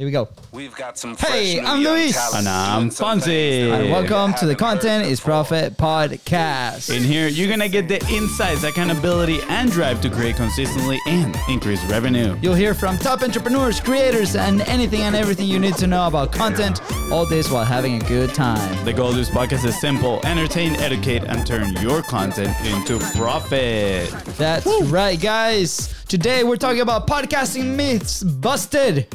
Here 0.00 0.06
we 0.06 0.12
go. 0.12 0.30
We've 0.52 0.74
got 0.74 0.96
some 0.96 1.14
Hey, 1.14 1.56
fresh 1.56 1.68
I'm 1.68 1.82
Luis. 1.82 2.34
And 2.34 2.48
I'm 2.48 2.88
doing 2.88 2.90
Fonzie. 2.90 3.70
And 3.70 3.90
Welcome 3.90 4.32
to 4.38 4.46
the 4.46 4.54
Content 4.54 5.06
is. 5.06 5.20
Profit 5.20 5.76
podcast. 5.76 6.96
In 6.96 7.02
here, 7.02 7.28
you're 7.28 7.50
gonna 7.50 7.68
get 7.68 7.86
the 7.86 8.02
insights, 8.08 8.64
accountability, 8.64 9.40
and 9.50 9.70
drive 9.70 10.00
to 10.00 10.08
create 10.08 10.36
consistently 10.36 10.98
and 11.06 11.36
increase 11.50 11.84
revenue. 11.84 12.34
You'll 12.40 12.54
hear 12.54 12.72
from 12.72 12.96
top 12.96 13.20
entrepreneurs, 13.20 13.78
creators, 13.78 14.36
and 14.36 14.62
anything 14.62 15.02
and 15.02 15.14
everything 15.14 15.46
you 15.48 15.58
need 15.58 15.74
to 15.74 15.86
know 15.86 16.06
about 16.06 16.32
content. 16.32 16.80
All 17.12 17.26
this 17.26 17.50
while 17.50 17.66
having 17.66 18.02
a 18.02 18.08
good 18.08 18.32
time. 18.32 18.82
The 18.86 18.94
goal 18.94 19.10
of 19.10 19.16
this 19.16 19.28
podcast 19.28 19.66
is 19.66 19.78
simple 19.78 20.24
entertain, 20.24 20.76
educate, 20.76 21.24
and 21.24 21.46
turn 21.46 21.76
your 21.82 22.00
content 22.00 22.56
into 22.64 22.98
profit. 23.18 24.08
That's 24.38 24.66
right, 24.84 25.20
guys. 25.20 25.94
Today 26.08 26.42
we're 26.42 26.56
talking 26.56 26.80
about 26.80 27.06
podcasting 27.06 27.76
myths 27.76 28.22
busted. 28.22 29.06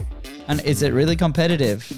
And 0.48 0.62
is 0.62 0.82
it 0.82 0.94
really 0.94 1.16
competitive? 1.16 1.92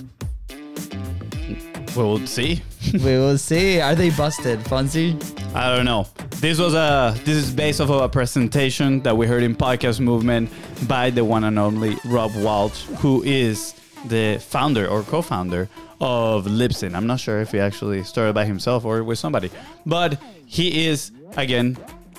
We'll 1.96 2.26
see. 2.28 2.62
we 2.94 3.00
will 3.00 3.38
see. 3.38 3.82
Are 3.82 3.96
they 3.96 4.12
busted, 4.12 4.60
Fonzie? 4.60 5.16
I 5.56 5.76
don't 5.76 5.86
know. 5.86 6.08
This 6.40 6.60
was 6.60 6.76
a 6.76 7.16
this 7.26 7.36
is 7.36 7.52
based 7.52 7.82
off 7.82 7.90
of 7.90 8.02
a 8.02 8.10
presentation 8.10 9.02
that 9.02 9.18
we 9.18 9.26
heard 9.26 9.42
in 9.42 9.56
podcast 9.56 10.00
movement 10.00 10.52
by 10.88 11.10
the 11.10 11.26
one 11.26 11.44
and 11.46 11.58
only 11.58 11.98
Rob 12.06 12.36
Walsh, 12.36 12.84
who 13.00 13.24
is 13.24 13.74
the 14.06 14.38
founder 14.40 14.88
or 14.88 15.02
co-founder 15.02 15.68
of 16.00 16.46
Libsyn. 16.46 16.94
I'm 16.96 17.08
not 17.08 17.20
sure 17.20 17.42
if 17.42 17.52
he 17.52 17.60
actually 17.60 18.04
started 18.04 18.34
by 18.34 18.46
himself 18.46 18.86
or 18.86 19.04
with 19.04 19.18
somebody, 19.18 19.50
but 19.86 20.22
he 20.46 20.86
is 20.86 21.12
again 21.36 21.76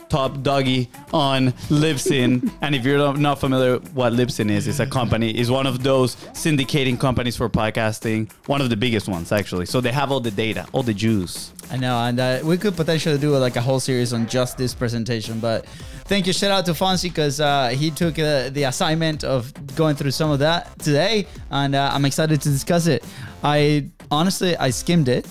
top 0.09 0.43
doggy 0.43 0.89
on 1.12 1.53
Libsyn. 1.69 2.51
and 2.62 2.75
if 2.75 2.85
you're 2.85 3.17
not- 3.17 3.39
familiar 3.39 3.79
what 3.95 4.12
Libsyn 4.12 4.51
is, 4.51 4.67
it's 4.67 4.81
a 4.81 4.87
company, 4.87 5.39
is 5.39 5.51
one 5.51 5.67
of 5.67 5.83
those 5.84 6.17
syndicating 6.34 6.98
companies 6.98 7.37
for 7.37 7.48
podcasting, 7.48 8.31
one 8.47 8.61
of 8.61 8.69
the 8.69 8.77
biggest 8.77 9.09
ones 9.09 9.31
actually. 9.31 9.67
So 9.67 9.81
they 9.81 9.93
have 9.93 10.11
all 10.11 10.21
the 10.21 10.31
data, 10.31 10.67
all 10.73 10.83
the 10.83 10.95
juice. 10.95 11.53
I 11.70 11.77
know, 11.77 11.98
and 11.98 12.19
uh, 12.19 12.41
we 12.42 12.56
could 12.56 12.75
potentially 12.75 13.19
do 13.19 13.36
like 13.36 13.56
a 13.56 13.61
whole 13.61 13.79
series 13.79 14.12
on 14.12 14.27
just 14.27 14.56
this 14.56 14.75
presentation. 14.75 15.39
But 15.39 15.67
thank 16.06 16.27
you, 16.27 16.33
shout 16.33 16.51
out 16.51 16.64
to 16.67 16.73
Fonzie 16.73 17.11
because 17.11 17.41
uh, 17.41 17.69
he 17.69 17.91
took 17.91 18.19
uh, 18.19 18.48
the 18.51 18.64
assignment 18.64 19.23
of 19.23 19.53
going 19.77 19.95
through 19.95 20.12
some 20.12 20.31
of 20.31 20.39
that 20.39 20.79
today, 20.79 21.27
and 21.51 21.75
uh, 21.75 21.91
I'm 21.92 22.06
excited 22.06 22.41
to 22.41 22.48
discuss 22.48 22.86
it. 22.86 23.05
I 23.45 23.89
honestly, 24.11 24.56
I 24.56 24.70
skimmed 24.70 25.09
it. 25.09 25.27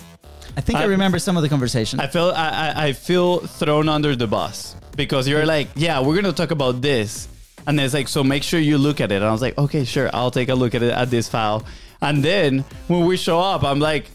I 0.58 0.62
think 0.62 0.80
I, 0.80 0.84
I- 0.84 0.86
remember 0.86 1.20
some 1.20 1.38
of 1.38 1.44
the 1.44 1.50
conversation. 1.50 2.00
I 2.00 2.08
feel 2.08 2.34
I, 2.36 2.50
I 2.50 2.86
I 2.88 2.94
feel 2.94 3.40
thrown 3.40 3.88
under 3.88 4.16
the 4.16 4.26
bus 4.26 4.76
because 4.98 5.28
you're 5.28 5.44
mm. 5.44 5.56
like, 5.56 5.68
yeah, 5.76 6.02
we're 6.02 6.16
gonna 6.16 6.34
talk 6.34 6.50
about 6.50 6.82
this, 6.82 7.28
and 7.68 7.80
it's 7.80 7.94
like, 7.94 8.08
so 8.08 8.24
make 8.24 8.42
sure 8.42 8.60
you 8.60 8.80
look 8.80 9.00
at 9.00 9.12
it. 9.12 9.18
And 9.18 9.26
I 9.26 9.32
was 9.32 9.42
like, 9.42 9.56
okay, 9.58 9.86
sure, 9.86 10.10
I'll 10.14 10.32
take 10.32 10.50
a 10.50 10.56
look 10.56 10.74
at 10.74 10.82
it 10.82 10.92
at 10.92 11.12
this 11.12 11.30
file, 11.30 11.64
and 12.02 12.26
then 12.26 12.66
when 12.88 13.06
we 13.06 13.16
show 13.16 13.40
up, 13.40 13.64
I'm 13.64 13.80
like. 13.80 14.06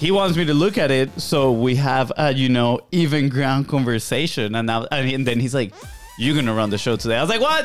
He 0.00 0.10
wants 0.10 0.34
me 0.34 0.46
to 0.46 0.54
look 0.54 0.78
at 0.78 0.90
it, 0.90 1.20
so 1.20 1.52
we 1.52 1.76
have 1.76 2.10
a 2.16 2.32
you 2.32 2.48
know 2.48 2.80
even 2.90 3.28
ground 3.28 3.68
conversation, 3.68 4.54
and 4.54 4.66
now 4.66 4.86
and 4.90 5.26
then 5.26 5.38
he's 5.38 5.54
like, 5.54 5.74
"You're 6.20 6.34
gonna 6.36 6.54
run 6.54 6.70
the 6.70 6.78
show 6.78 6.96
today." 6.96 7.16
I 7.16 7.22
was 7.22 7.30
like, 7.30 7.40
"What? 7.40 7.64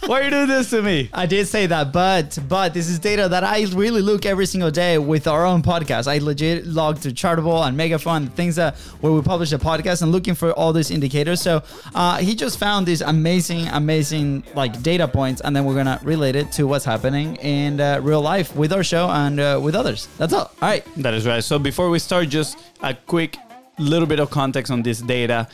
Why 0.06 0.20
are 0.20 0.24
you 0.24 0.30
doing 0.30 0.48
this 0.48 0.70
to 0.70 0.80
me?" 0.80 1.10
I 1.12 1.26
did 1.26 1.48
say 1.48 1.66
that, 1.66 1.92
but 1.92 2.38
but 2.48 2.72
this 2.72 2.88
is 2.88 2.98
data 2.98 3.28
that 3.28 3.44
I 3.44 3.64
really 3.74 4.00
look 4.00 4.24
every 4.24 4.46
single 4.46 4.70
day 4.70 4.96
with 4.98 5.26
our 5.26 5.44
own 5.44 5.62
podcast. 5.62 6.06
I 6.06 6.18
legit 6.18 6.66
log 6.66 7.00
to 7.00 7.10
Chartable 7.10 7.66
and 7.66 7.76
Megaphone, 7.76 8.28
things 8.28 8.56
that 8.56 8.76
where 9.00 9.12
we 9.12 9.20
publish 9.22 9.52
a 9.52 9.58
podcast 9.58 10.02
and 10.02 10.12
looking 10.12 10.34
for 10.34 10.52
all 10.52 10.72
these 10.72 10.90
indicators. 10.90 11.40
So 11.40 11.62
uh, 11.94 12.18
he 12.18 12.34
just 12.34 12.58
found 12.58 12.86
these 12.86 13.00
amazing, 13.00 13.66
amazing 13.68 14.44
like 14.54 14.82
data 14.82 15.08
points, 15.08 15.40
and 15.40 15.54
then 15.54 15.64
we're 15.64 15.74
gonna 15.74 16.00
relate 16.02 16.36
it 16.36 16.52
to 16.52 16.66
what's 16.66 16.84
happening 16.84 17.36
in 17.36 17.80
uh, 17.80 18.00
real 18.02 18.22
life 18.22 18.54
with 18.54 18.72
our 18.72 18.84
show 18.84 19.08
and 19.10 19.40
uh, 19.40 19.58
with 19.62 19.74
others. 19.74 20.08
That's 20.16 20.32
all. 20.32 20.52
All 20.62 20.68
right. 20.68 20.84
That 20.98 21.14
is 21.14 21.26
right. 21.26 21.42
So 21.42 21.58
before 21.58 21.90
we 21.90 21.98
start, 21.98 22.28
just 22.28 22.56
a 22.82 22.94
quick 22.94 23.36
little 23.78 24.06
bit 24.06 24.20
of 24.20 24.30
context 24.30 24.70
on 24.70 24.82
this 24.82 25.00
data. 25.00 25.48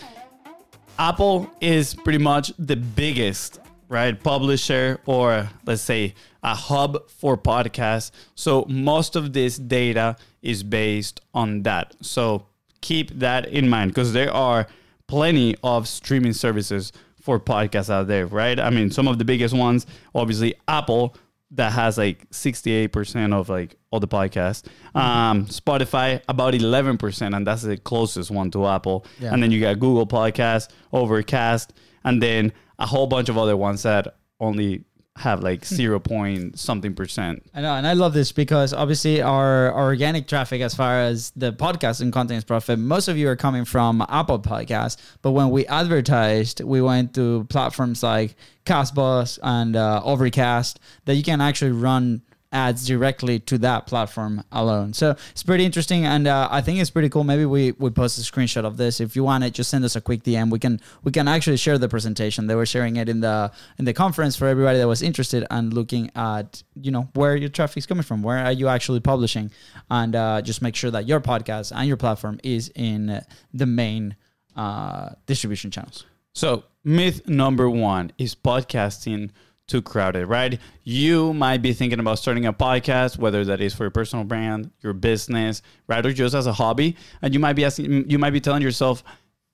Apple 0.99 1.51
is 1.61 1.95
pretty 1.95 2.19
much 2.19 2.53
the 2.59 2.77
biggest, 2.77 3.61
right, 3.89 4.21
publisher 4.23 5.01
or 5.07 5.49
let's 5.67 5.83
say 5.83 6.15
a 6.43 6.55
hub 6.55 7.11
for 7.11 7.37
podcasts. 7.37 8.11
So 8.35 8.65
most 8.69 9.17
of 9.17 9.33
this 9.33 9.59
data 9.59 10.17
is 10.43 10.63
based 10.63 11.21
on 11.35 11.63
that. 11.65 11.95
So 12.01 12.47
keep 12.81 13.11
that 13.19 13.47
in 13.49 13.69
mind 13.69 13.91
because 13.91 14.13
there 14.13 14.33
are 14.33 14.67
plenty 15.07 15.57
of 15.63 15.87
streaming 15.87 16.33
services 16.33 16.93
for 17.21 17.39
podcasts 17.41 17.91
out 17.91 18.07
there, 18.07 18.27
right? 18.27 18.59
I 18.59 18.71
mean, 18.71 18.91
some 18.91 19.09
of 19.09 19.19
the 19.19 19.25
biggest 19.25 19.55
ones, 19.55 19.87
obviously 20.15 20.55
Apple 20.69 21.17
that 21.53 21.73
has 21.73 21.97
like 21.97 22.29
68% 22.31 23.33
of 23.33 23.49
like 23.49 23.77
all 23.91 24.01
the 24.01 24.09
podcasts. 24.09 24.67
Um, 24.95 25.47
Spotify 25.47 26.21
about 26.29 26.55
11%, 26.55 27.37
and 27.37 27.47
that's 27.47 27.63
the 27.63 27.77
closest 27.77 28.31
one 28.31 28.51
to 28.51 28.67
Apple. 28.67 29.07
Yeah. 29.21 29.33
And 29.33 29.43
then 29.43 29.51
you 29.51 29.61
got 29.61 29.79
Google 29.79 30.07
Podcast, 30.07 30.71
Overcast, 30.93 31.73
and 32.05 32.23
then 32.23 32.53
a 32.79 32.87
whole 32.87 33.07
bunch 33.07 33.29
of 33.29 33.39
other 33.39 33.57
ones 33.57 33.83
that 33.85 34.17
only 34.41 34.85
have 35.17 35.43
like 35.43 35.65
0 35.65 35.99
point 36.01 36.59
something 36.59 36.95
percent. 36.95 37.43
I 37.55 37.63
know, 37.63 37.75
and 37.75 37.87
I 37.87 37.95
love 37.95 38.13
this 38.13 38.33
because 38.33 38.73
obviously 38.73 39.23
our, 39.23 39.73
our 39.73 39.87
organic 39.87 40.29
traffic, 40.29 40.61
as 40.61 40.75
far 40.75 41.01
as 41.01 41.31
the 41.37 41.53
podcast 41.53 42.01
and 42.01 42.13
content 42.13 42.39
is 42.39 42.45
profit, 42.45 42.79
most 42.79 43.09
of 43.09 43.17
you 43.17 43.29
are 43.29 43.37
coming 43.37 43.65
from 43.65 44.05
Apple 44.09 44.39
Podcasts. 44.39 44.97
But 45.23 45.33
when 45.33 45.51
we 45.51 45.67
advertised, 45.67 46.61
we 46.63 46.83
went 46.83 47.15
to 47.15 47.45
platforms 47.45 48.03
like 48.03 48.37
Castbox 48.67 49.39
and 49.43 49.75
uh, 49.75 50.03
Overcast 50.05 50.81
that 51.07 51.15
you 51.15 51.23
can 51.23 51.41
actually 51.41 51.73
run 51.73 52.23
ads 52.53 52.87
directly 52.87 53.39
to 53.41 53.59
that 53.59 53.87
platform 53.87 54.43
alone. 54.53 54.93
So 54.93 55.17
it's 55.31 55.43
pretty 55.43 55.65
interesting, 55.65 56.05
and 56.05 56.27
uh, 56.27 56.49
I 56.51 56.61
think 56.61 56.81
it's 56.81 56.91
pretty 56.91 57.09
cool. 57.09 57.25
Maybe 57.25 57.45
we 57.45 57.73
we 57.73 57.91
post 57.91 58.19
a 58.19 58.23
screenshot 58.23 58.65
of 58.65 58.77
this. 58.77 59.01
If 59.01 59.17
you 59.17 59.25
want 59.25 59.45
it, 59.45 59.53
just 59.55 59.71
send 59.71 59.85
us 59.85 59.97
a 59.97 60.01
quick 60.01 60.23
DM. 60.23 60.51
We 60.51 60.59
can 60.59 60.81
we 61.05 61.13
can 61.13 61.29
actually 61.29 61.57
share 61.57 61.79
the 61.79 61.89
presentation. 61.89 62.47
They 62.47 62.55
were 62.55 62.67
sharing 62.67 62.97
it 62.97 63.09
in 63.09 63.21
the 63.21 63.53
in 63.79 63.85
the 63.85 63.93
conference 63.93 64.37
for 64.37 64.47
everybody 64.47 64.79
that 64.79 64.89
was 64.89 65.03
interested 65.03 65.47
and 65.51 65.73
looking 65.73 66.11
at 66.15 66.63
you 66.81 66.91
know 66.91 67.09
where 67.15 67.37
your 67.37 67.49
traffic's 67.49 67.87
coming 67.87 68.05
from. 68.05 68.23
Where 68.23 68.39
are 68.39 68.53
you 68.53 68.69
actually 68.69 69.01
publishing, 69.01 69.51
and 69.91 70.15
uh, 70.15 70.43
just 70.43 70.63
make 70.63 70.77
sure 70.77 70.91
that 70.91 71.07
your 71.07 71.21
podcast 71.21 71.73
and 71.75 71.87
your 71.89 71.97
platform 71.97 72.41
is 72.43 72.71
in 72.75 73.21
the 73.53 73.67
main 73.67 74.17
uh, 74.57 75.11
distribution 75.27 75.71
channels. 75.71 76.05
So, 76.35 76.65
myth 76.85 77.27
number 77.27 77.71
one 77.71 78.13
is 78.19 78.35
podcasting 78.35 79.31
too 79.67 79.83
crowded, 79.83 80.27
right? 80.27 80.59
You 80.85 81.35
might 81.35 81.59
be 81.63 81.73
thinking 81.73 81.99
about 82.01 82.19
starting 82.19 82.47
a 82.47 82.53
podcast, 82.53 83.19
whether 83.19 83.45
that 83.45 83.61
is 83.61 83.75
for 83.75 83.85
your 83.85 83.91
personal 83.91 84.25
brand, 84.25 84.71
your 84.81 84.93
business, 84.93 85.63
right, 85.89 86.05
or 86.05 86.13
just 86.13 86.35
as 86.35 86.47
a 86.47 86.53
hobby, 86.53 86.97
and 87.23 87.35
you 87.35 87.41
might 87.41 87.55
be 87.55 87.65
asking, 87.65 88.09
you 88.09 88.19
might 88.19 88.31
be 88.31 88.41
telling 88.41 88.63
yourself, 88.63 89.03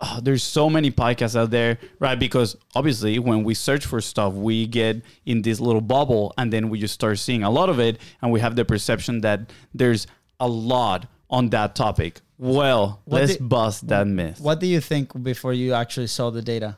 oh, 0.00 0.20
"There's 0.22 0.42
so 0.42 0.68
many 0.68 0.90
podcasts 0.90 1.34
out 1.34 1.50
there," 1.50 1.78
right? 1.98 2.18
Because 2.18 2.56
obviously, 2.74 3.18
when 3.18 3.42
we 3.44 3.54
search 3.54 3.86
for 3.86 4.00
stuff, 4.02 4.34
we 4.34 4.66
get 4.66 5.02
in 5.24 5.42
this 5.42 5.60
little 5.60 5.80
bubble, 5.80 6.34
and 6.36 6.52
then 6.52 6.68
we 6.68 6.78
just 6.78 6.94
start 6.94 7.18
seeing 7.18 7.42
a 7.42 7.50
lot 7.50 7.70
of 7.70 7.78
it, 7.80 7.98
and 8.20 8.30
we 8.30 8.40
have 8.40 8.54
the 8.56 8.64
perception 8.64 9.22
that 9.22 9.50
there's 9.74 10.06
a 10.40 10.48
lot 10.48 11.06
on 11.30 11.48
that 11.50 11.74
topic. 11.74 12.20
Well, 12.36 13.00
What 13.06 13.20
let's 13.22 13.36
the- 13.36 13.44
bust 13.44 13.88
that 13.88 14.06
myth. 14.06 14.40
What 14.40 14.60
do 14.60 14.66
you 14.66 14.80
think 14.80 15.22
before 15.22 15.54
you 15.54 15.72
actually 15.72 16.08
saw 16.08 16.28
the 16.30 16.42
data? 16.42 16.76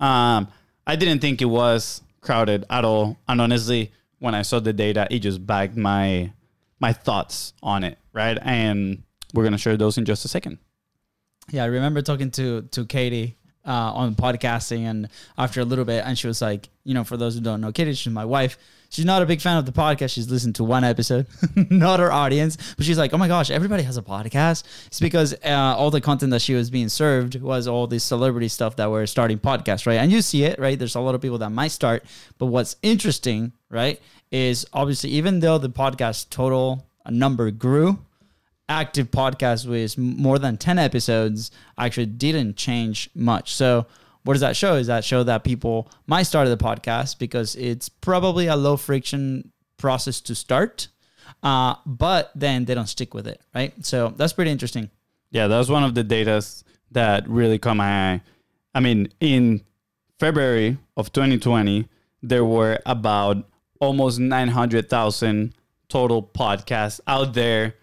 Um, 0.00 0.48
I 0.86 0.96
didn't 0.96 1.20
think 1.20 1.40
it 1.40 1.44
was 1.46 2.00
crowded 2.22 2.64
at 2.70 2.84
all, 2.84 3.18
and 3.28 3.40
honestly, 3.40 3.92
when 4.18 4.34
I 4.34 4.42
saw 4.42 4.60
the 4.60 4.72
data, 4.72 5.06
it 5.10 5.18
just 5.18 5.46
backed 5.46 5.76
my 5.76 6.32
my 6.80 6.92
thoughts 6.92 7.52
on 7.62 7.84
it, 7.84 7.98
right? 8.12 8.38
And 8.40 9.02
we're 9.34 9.44
gonna 9.44 9.58
share 9.58 9.76
those 9.76 9.98
in 9.98 10.04
just 10.04 10.24
a 10.24 10.28
second. 10.28 10.58
Yeah, 11.50 11.64
I 11.64 11.66
remember 11.66 12.00
talking 12.00 12.30
to 12.32 12.62
to 12.62 12.86
Katie 12.86 13.36
uh, 13.64 13.92
on 13.94 14.14
podcasting, 14.14 14.82
and 14.82 15.08
after 15.38 15.60
a 15.60 15.64
little 15.64 15.84
bit, 15.84 16.04
and 16.04 16.18
she 16.18 16.26
was 16.26 16.42
like, 16.42 16.68
you 16.84 16.94
know, 16.94 17.04
for 17.04 17.16
those 17.16 17.34
who 17.34 17.40
don't 17.40 17.60
know, 17.60 17.72
Katie, 17.72 17.94
she's 17.94 18.12
my 18.12 18.24
wife. 18.24 18.58
She's 18.88 19.06
not 19.06 19.22
a 19.22 19.26
big 19.26 19.40
fan 19.40 19.56
of 19.56 19.64
the 19.64 19.72
podcast. 19.72 20.10
She's 20.10 20.30
listened 20.30 20.56
to 20.56 20.64
one 20.64 20.84
episode, 20.84 21.26
not 21.70 21.98
her 21.98 22.12
audience, 22.12 22.58
but 22.76 22.84
she's 22.84 22.98
like, 22.98 23.14
oh 23.14 23.16
my 23.16 23.26
gosh, 23.26 23.50
everybody 23.50 23.82
has 23.84 23.96
a 23.96 24.02
podcast. 24.02 24.64
It's 24.86 25.00
because 25.00 25.34
uh, 25.44 25.48
all 25.48 25.90
the 25.90 26.02
content 26.02 26.30
that 26.32 26.42
she 26.42 26.52
was 26.52 26.68
being 26.68 26.90
served 26.90 27.40
was 27.40 27.66
all 27.66 27.86
this 27.86 28.04
celebrity 28.04 28.48
stuff 28.48 28.76
that 28.76 28.90
were 28.90 29.06
starting 29.06 29.38
podcasts, 29.38 29.86
right? 29.86 29.94
And 29.96 30.12
you 30.12 30.20
see 30.20 30.44
it, 30.44 30.58
right? 30.58 30.78
There's 30.78 30.94
a 30.94 31.00
lot 31.00 31.14
of 31.14 31.22
people 31.22 31.38
that 31.38 31.50
might 31.50 31.70
start, 31.70 32.04
but 32.36 32.46
what's 32.46 32.76
interesting, 32.82 33.52
right, 33.70 33.98
is 34.30 34.66
obviously 34.74 35.08
even 35.10 35.40
though 35.40 35.56
the 35.56 35.70
podcast 35.70 36.28
total 36.28 36.86
number 37.08 37.50
grew, 37.50 37.98
active 38.72 39.10
podcast 39.10 39.66
with 39.66 39.96
more 39.98 40.38
than 40.38 40.56
10 40.56 40.78
episodes 40.78 41.50
actually 41.76 42.06
didn't 42.06 42.56
change 42.56 43.10
much. 43.14 43.54
So, 43.54 43.86
what 44.24 44.34
does 44.34 44.40
that 44.40 44.56
show? 44.56 44.76
Is 44.76 44.86
that 44.86 45.04
show 45.04 45.22
that 45.24 45.44
people 45.44 45.90
might 46.06 46.24
start 46.24 46.48
the 46.48 46.56
podcast 46.56 47.18
because 47.18 47.54
it's 47.56 47.88
probably 47.88 48.46
a 48.46 48.56
low 48.56 48.76
friction 48.76 49.52
process 49.76 50.20
to 50.22 50.34
start, 50.34 50.88
uh, 51.42 51.74
but 51.84 52.30
then 52.34 52.64
they 52.64 52.74
don't 52.74 52.86
stick 52.86 53.14
with 53.14 53.26
it, 53.26 53.40
right? 53.54 53.72
So, 53.84 54.14
that's 54.16 54.32
pretty 54.32 54.50
interesting. 54.50 54.90
Yeah, 55.30 55.46
that 55.48 55.58
was 55.58 55.70
one 55.70 55.84
of 55.84 55.94
the 55.94 56.04
data 56.04 56.44
that 56.92 57.28
really 57.28 57.58
caught 57.58 57.76
my 57.76 58.12
eye. 58.12 58.22
I 58.74 58.80
mean, 58.80 59.08
in 59.20 59.62
February 60.18 60.78
of 60.96 61.12
2020, 61.12 61.88
there 62.22 62.44
were 62.44 62.78
about 62.86 63.48
almost 63.80 64.18
900,000 64.18 65.54
total 65.88 66.22
podcasts 66.22 67.00
out 67.06 67.34
there 67.34 67.74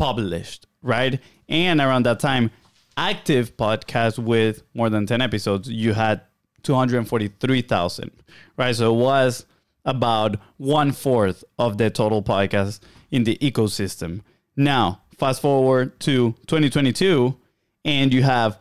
published, 0.00 0.66
right? 0.82 1.20
And 1.46 1.78
around 1.78 2.06
that 2.06 2.20
time, 2.20 2.50
active 2.96 3.54
podcast 3.58 4.18
with 4.18 4.62
more 4.72 4.88
than 4.88 5.04
10 5.04 5.20
episodes, 5.20 5.68
you 5.68 5.92
had 5.92 6.22
243,000, 6.62 8.10
right? 8.56 8.74
So 8.74 8.94
it 8.94 8.98
was 8.98 9.44
about 9.84 10.36
one 10.56 10.92
fourth 10.92 11.44
of 11.58 11.76
the 11.76 11.90
total 11.90 12.22
podcast 12.22 12.80
in 13.10 13.24
the 13.24 13.36
ecosystem. 13.42 14.22
Now, 14.56 15.02
fast 15.18 15.42
forward 15.42 16.00
to 16.00 16.32
2022, 16.46 17.36
and 17.84 18.14
you 18.14 18.22
have 18.22 18.58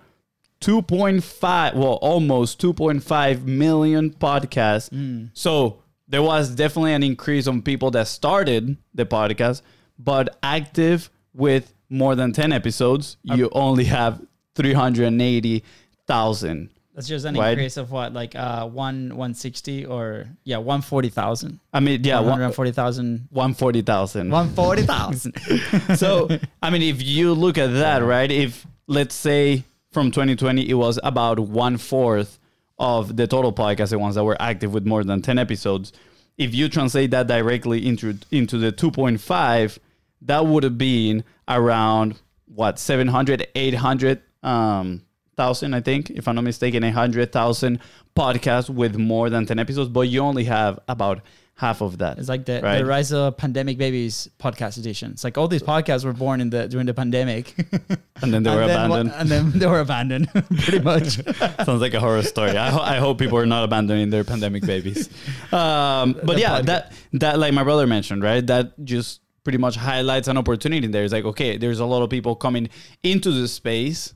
2.5, 0.59 1.75
well, 1.75 1.99
almost 2.01 2.61
2.5 2.61 3.45
million 3.45 4.09
podcasts. 4.09 4.89
Hmm. 4.89 5.27
So 5.33 5.83
there 6.05 6.21
was 6.21 6.49
definitely 6.53 6.93
an 6.93 7.03
increase 7.03 7.47
on 7.47 7.61
people 7.61 7.91
that 7.91 8.09
started 8.09 8.75
the 8.93 9.05
podcast, 9.05 9.61
but 9.97 10.37
active 10.43 11.09
with 11.33 11.73
more 11.89 12.15
than 12.15 12.33
10 12.33 12.51
episodes, 12.51 13.15
you 13.23 13.49
only 13.53 13.85
have 13.85 14.21
380,000. 14.55 16.69
That's 16.95 17.07
just 17.07 17.25
an 17.25 17.35
Right. 17.35 17.51
increase 17.51 17.77
of 17.77 17.91
what, 17.91 18.13
like 18.13 18.35
uh, 18.35 18.67
one 18.67 19.15
one 19.15 19.33
sixty 19.33 19.85
or 19.85 20.25
yeah, 20.43 20.57
one 20.57 20.81
forty 20.81 21.07
thousand. 21.07 21.61
I 21.71 21.79
mean, 21.79 22.03
yeah, 22.03 22.19
one 22.19 22.31
one, 22.31 22.39
hundred 22.41 22.55
forty 22.55 22.71
thousand. 22.71 23.27
140,000. 23.31 24.29
One 24.29 24.49
forty 24.49 24.81
thousand. 24.81 25.33
so 25.95 26.27
I 26.61 26.69
mean, 26.69 26.81
if 26.81 27.01
you 27.01 27.33
look 27.33 27.57
at 27.57 27.67
that, 27.67 28.03
right? 28.03 28.29
If 28.29 28.67
let's 28.87 29.15
say 29.15 29.63
from 29.93 30.11
2020 30.11 30.69
it 30.69 30.73
was 30.73 30.99
about 31.03 31.39
one 31.39 31.77
fourth 31.77 32.37
of 32.77 33.15
the 33.15 33.27
total 33.27 33.53
podcast, 33.53 33.91
the 33.91 33.99
ones 33.99 34.15
that 34.15 34.25
were 34.25 34.37
active 34.41 34.73
with 34.73 34.85
more 34.85 35.03
than 35.05 35.21
10 35.21 35.37
episodes. 35.37 35.93
If 36.37 36.53
you 36.53 36.67
translate 36.69 37.11
that 37.11 37.27
directly 37.27 37.85
into 37.87 38.17
into 38.29 38.57
the 38.57 38.73
2.5, 38.73 39.77
that 40.23 40.45
would 40.45 40.63
have 40.63 40.77
been 40.77 41.23
around 41.47 42.19
what 42.53 42.79
700, 42.79 43.47
800 43.55 44.21
um, 44.43 45.03
thousand, 45.37 45.73
I 45.73 45.81
think, 45.81 46.09
if 46.09 46.27
I'm 46.27 46.35
not 46.35 46.43
mistaken, 46.43 46.83
800,000 46.83 47.79
podcasts 48.15 48.69
with 48.69 48.95
more 48.97 49.29
than 49.29 49.45
10 49.45 49.59
episodes, 49.59 49.89
but 49.89 50.01
you 50.01 50.19
only 50.21 50.43
have 50.45 50.79
about 50.87 51.21
half 51.55 51.81
of 51.81 51.97
that. 51.97 52.17
It's 52.17 52.29
like 52.29 52.45
the, 52.45 52.61
Right. 52.63 52.77
the 52.79 52.85
rise 52.85 53.11
of 53.11 53.35
pandemic 53.37 53.77
babies 53.77 54.29
podcast 54.39 54.77
edition. 54.77 55.11
It's 55.11 55.23
like 55.25 55.37
all 55.37 55.47
these 55.49 55.61
podcasts 55.61 56.05
were 56.05 56.13
born 56.13 56.39
in 56.41 56.49
the 56.49 56.67
during 56.69 56.85
the 56.85 56.93
pandemic, 56.93 57.53
and 58.21 58.33
then 58.33 58.43
they 58.43 58.49
were 58.55 58.61
and 58.63 58.69
then 58.69 58.85
abandoned. 58.85 59.11
and 59.17 59.29
then 59.29 59.51
they 59.59 59.67
were 59.67 59.79
abandoned, 59.81 60.29
pretty 60.33 60.79
much. 60.79 61.19
Sounds 61.65 61.81
like 61.81 61.93
a 61.93 61.99
horror 61.99 62.23
story. 62.23 62.51
I, 62.57 62.69
ho- 62.69 62.81
I 62.81 62.95
hope 62.97 63.19
people 63.19 63.37
are 63.37 63.45
not 63.45 63.63
abandoning 63.65 64.09
their 64.09 64.23
pandemic 64.23 64.65
babies. 64.65 65.09
Um, 65.51 66.13
but 66.23 66.35
The 66.35 66.39
yeah, 66.39 66.61
podcast. 66.61 66.65
that 66.65 66.93
that 67.13 67.39
like 67.39 67.53
my 67.53 67.63
brother 67.63 67.87
mentioned, 67.87 68.23
right? 68.23 68.45
That 68.47 68.73
just 68.85 69.19
pretty 69.49 69.57
much 69.57 69.77
highlights 69.77 70.27
an 70.27 70.37
opportunity 70.37 70.85
there. 70.85 71.03
It's 71.03 71.11
like, 71.11 71.25
okay, 71.25 71.57
there's 71.57 71.79
a 71.79 71.85
lot 71.85 72.03
of 72.03 72.11
people 72.11 72.35
coming 72.35 72.69
into 73.01 73.31
the 73.31 73.47
space, 73.47 74.13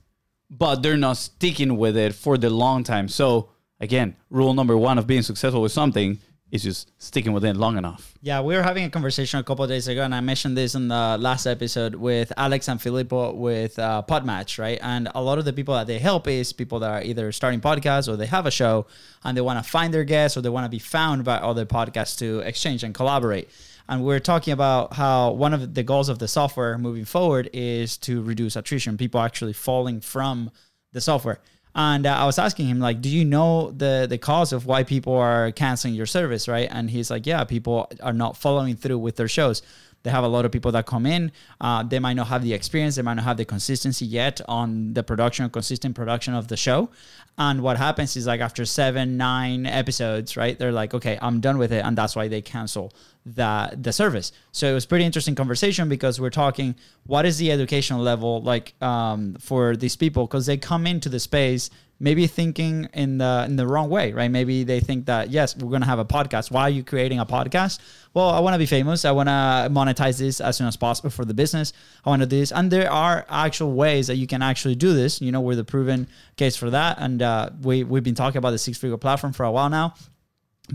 but 0.47 0.83
they're 0.83 0.95
not 0.95 1.17
sticking 1.17 1.75
with 1.75 1.97
it 1.97 2.13
for 2.13 2.37
the 2.37 2.51
long 2.51 2.83
time. 2.83 3.07
So 3.07 3.49
again, 3.79 4.15
rule 4.29 4.53
number 4.53 4.77
one 4.77 4.99
of 4.99 5.07
being 5.07 5.23
successful 5.23 5.63
with 5.63 5.71
something 5.71 6.19
is 6.51 6.61
just 6.61 6.91
sticking 7.01 7.33
with 7.33 7.43
it 7.43 7.55
long 7.55 7.79
enough. 7.79 8.13
Yeah, 8.21 8.41
we 8.41 8.53
were 8.55 8.61
having 8.61 8.83
a 8.85 8.91
conversation 8.91 9.39
a 9.39 9.43
couple 9.43 9.65
days 9.65 9.87
ago, 9.87 10.03
and 10.03 10.13
I 10.13 10.21
mentioned 10.21 10.55
this 10.55 10.75
in 10.75 10.87
the 10.87 11.17
last 11.19 11.47
episode 11.47 11.95
with 11.95 12.31
Alex 12.37 12.67
Sanfilippo 12.67 13.33
with 13.33 13.79
uh, 13.79 14.03
Podmatch, 14.07 14.59
right? 14.59 14.77
And 14.83 15.09
a 15.15 15.21
lot 15.23 15.39
of 15.39 15.45
the 15.45 15.53
people 15.53 15.73
that 15.73 15.87
they 15.87 15.97
help 15.97 16.27
is 16.27 16.53
people 16.53 16.77
that 16.81 16.91
are 16.91 17.01
either 17.01 17.31
starting 17.31 17.59
podcasts 17.59 18.07
or 18.07 18.17
they 18.17 18.27
have 18.27 18.45
a 18.45 18.51
show 18.51 18.85
and 19.23 19.35
they 19.35 19.41
want 19.41 19.65
to 19.65 19.67
find 19.67 19.91
their 19.91 20.03
guests 20.03 20.37
or 20.37 20.41
they 20.41 20.49
want 20.49 20.65
to 20.65 20.69
be 20.69 20.77
found 20.77 21.23
by 21.23 21.37
other 21.37 21.65
podcasts 21.65 22.19
to 22.19 22.41
exchange 22.41 22.83
and 22.83 22.93
collaborate. 22.93 23.49
And 23.89 24.03
we're 24.03 24.19
talking 24.19 24.53
about 24.53 24.93
how 24.93 25.31
one 25.31 25.53
of 25.53 25.73
the 25.73 25.83
goals 25.83 26.09
of 26.09 26.19
the 26.19 26.27
software 26.27 26.77
moving 26.77 27.05
forward 27.05 27.49
is 27.53 27.97
to 27.99 28.21
reduce 28.21 28.55
attrition, 28.55 28.97
people 28.97 29.19
actually 29.19 29.53
falling 29.53 30.01
from 30.01 30.51
the 30.93 31.01
software. 31.01 31.39
And 31.75 32.05
uh, 32.05 32.15
I 32.15 32.25
was 32.25 32.37
asking 32.37 32.67
him, 32.67 32.79
like, 32.79 33.01
do 33.01 33.09
you 33.09 33.25
know 33.25 33.71
the 33.71 34.05
the 34.07 34.17
cause 34.17 34.53
of 34.53 34.65
why 34.65 34.83
people 34.83 35.15
are 35.15 35.51
canceling 35.51 35.95
your 35.95 36.05
service, 36.05 36.47
right? 36.47 36.67
And 36.71 36.89
he's 36.89 37.09
like, 37.09 37.25
yeah, 37.25 37.43
people 37.43 37.91
are 38.01 38.13
not 38.13 38.37
following 38.37 38.75
through 38.75 38.99
with 38.99 39.15
their 39.15 39.27
shows. 39.27 39.63
They 40.03 40.11
have 40.11 40.23
a 40.23 40.27
lot 40.27 40.45
of 40.45 40.51
people 40.51 40.71
that 40.73 40.85
come 40.85 41.05
in. 41.05 41.31
Uh, 41.59 41.83
they 41.83 41.99
might 41.99 42.13
not 42.13 42.27
have 42.27 42.43
the 42.43 42.53
experience. 42.53 42.97
They 42.97 43.01
might 43.01 43.15
not 43.15 43.23
have 43.23 43.37
the 43.37 43.45
consistency 43.45 44.05
yet 44.05 44.41
on 44.47 44.93
the 44.93 45.03
production, 45.03 45.49
consistent 45.49 45.95
production 45.95 46.33
of 46.33 46.49
the 46.49 46.57
show. 46.57 46.89
And 47.37 47.61
what 47.61 47.77
happens 47.77 48.15
is 48.15 48.27
like 48.27 48.41
after 48.41 48.65
seven, 48.65 49.17
nine 49.17 49.65
episodes, 49.65 50.37
right? 50.37 50.59
They're 50.59 50.71
like, 50.71 50.93
okay, 50.93 51.17
I'm 51.21 51.39
done 51.39 51.57
with 51.57 51.71
it, 51.71 51.83
and 51.83 51.97
that's 51.97 52.15
why 52.15 52.27
they 52.27 52.41
cancel 52.41 52.93
the 53.25 53.71
the 53.79 53.93
service. 53.93 54.31
So 54.51 54.69
it 54.69 54.73
was 54.73 54.85
pretty 54.85 55.05
interesting 55.05 55.35
conversation 55.35 55.89
because 55.89 56.19
we're 56.19 56.29
talking 56.29 56.75
what 57.05 57.25
is 57.25 57.37
the 57.37 57.51
educational 57.51 58.01
level 58.01 58.41
like 58.41 58.73
um, 58.81 59.35
for 59.39 59.75
these 59.75 59.95
people 59.95 60.27
because 60.27 60.45
they 60.45 60.57
come 60.57 60.85
into 60.85 61.09
the 61.09 61.19
space 61.19 61.69
maybe 62.03 62.27
thinking 62.27 62.89
in 62.93 63.17
the 63.17 63.45
in 63.47 63.55
the 63.55 63.65
wrong 63.65 63.89
way, 63.89 64.11
right? 64.11 64.29
Maybe 64.29 64.65
they 64.65 64.81
think 64.81 65.05
that 65.05 65.31
yes, 65.31 65.55
we're 65.55 65.71
gonna 65.71 65.85
have 65.85 65.99
a 65.99 66.05
podcast. 66.05 66.51
Why 66.51 66.63
are 66.63 66.69
you 66.69 66.83
creating 66.83 67.19
a 67.19 67.25
podcast? 67.25 67.79
Well, 68.13 68.29
I 68.29 68.41
want 68.41 68.53
to 68.55 68.59
be 68.59 68.65
famous. 68.65 69.05
I 69.05 69.11
want 69.11 69.29
to 69.29 69.69
monetize 69.71 70.19
this 70.19 70.41
as 70.41 70.57
soon 70.57 70.67
as 70.67 70.75
possible 70.75 71.09
for 71.09 71.23
the 71.23 71.33
business. 71.33 71.71
I 72.05 72.09
want 72.09 72.21
to 72.21 72.27
do 72.27 72.37
this, 72.37 72.51
and 72.51 72.69
there 72.69 72.91
are 72.91 73.25
actual 73.29 73.71
ways 73.71 74.07
that 74.07 74.17
you 74.17 74.27
can 74.27 74.41
actually 74.41 74.75
do 74.75 74.93
this. 74.93 75.21
You 75.21 75.31
know, 75.31 75.39
we're 75.39 75.55
the 75.55 75.63
proven 75.63 76.07
case 76.35 76.57
for 76.57 76.69
that, 76.69 76.97
and 76.99 77.21
uh, 77.21 77.49
we 77.61 77.85
we've 77.85 78.03
been 78.03 78.15
talking 78.15 78.37
about 78.37 78.51
the 78.51 78.59
six 78.59 78.77
figure 78.77 78.97
platform 78.97 79.31
for 79.31 79.45
a 79.45 79.51
while 79.51 79.69
now. 79.69 79.95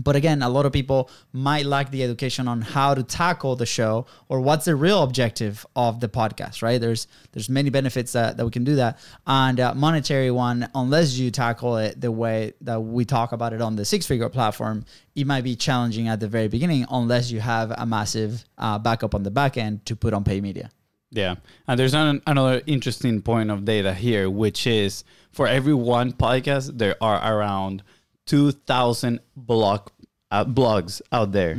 But 0.01 0.15
again, 0.15 0.41
a 0.41 0.49
lot 0.49 0.65
of 0.65 0.71
people 0.71 1.09
might 1.33 1.65
lack 1.65 1.91
the 1.91 2.03
education 2.03 2.47
on 2.47 2.61
how 2.61 2.93
to 2.93 3.03
tackle 3.03 3.55
the 3.57 3.65
show 3.65 4.05
or 4.29 4.39
what's 4.39 4.65
the 4.65 4.75
real 4.75 5.03
objective 5.03 5.65
of 5.75 5.99
the 5.99 6.07
podcast, 6.07 6.61
right? 6.61 6.79
There's 6.79 7.07
there's 7.33 7.49
many 7.49 7.69
benefits 7.69 8.13
that, 8.13 8.37
that 8.37 8.45
we 8.45 8.51
can 8.51 8.63
do 8.63 8.75
that. 8.75 8.97
And 9.27 9.59
uh, 9.59 9.73
monetary 9.75 10.31
one, 10.31 10.69
unless 10.73 11.17
you 11.17 11.31
tackle 11.31 11.77
it 11.77 11.99
the 11.99 12.11
way 12.11 12.53
that 12.61 12.79
we 12.79 13.03
talk 13.03 13.33
about 13.33 13.51
it 13.51 13.61
on 13.61 13.75
the 13.75 13.83
six 13.83 14.05
figure 14.05 14.29
platform, 14.29 14.85
it 15.15 15.27
might 15.27 15.43
be 15.43 15.55
challenging 15.55 16.07
at 16.07 16.19
the 16.19 16.27
very 16.27 16.47
beginning 16.47 16.85
unless 16.89 17.29
you 17.29 17.41
have 17.41 17.71
a 17.71 17.85
massive 17.85 18.45
uh, 18.57 18.79
backup 18.79 19.13
on 19.13 19.23
the 19.23 19.31
back 19.31 19.57
end 19.57 19.85
to 19.85 19.95
put 19.95 20.13
on 20.13 20.23
pay 20.23 20.39
media. 20.39 20.71
Yeah. 21.11 21.35
And 21.67 21.79
there's 21.79 21.93
an, 21.95 22.21
another 22.27 22.61
interesting 22.67 23.21
point 23.21 23.49
of 23.49 23.65
data 23.65 23.93
here, 23.93 24.29
which 24.29 24.67
is 24.67 25.03
for 25.31 25.47
every 25.47 25.73
one 25.73 26.13
podcast, 26.13 26.77
there 26.77 26.95
are 27.01 27.35
around 27.35 27.83
2,000 28.29 29.19
blog, 29.35 29.89
uh, 30.29 30.45
blogs 30.45 31.01
out 31.11 31.31
there. 31.31 31.57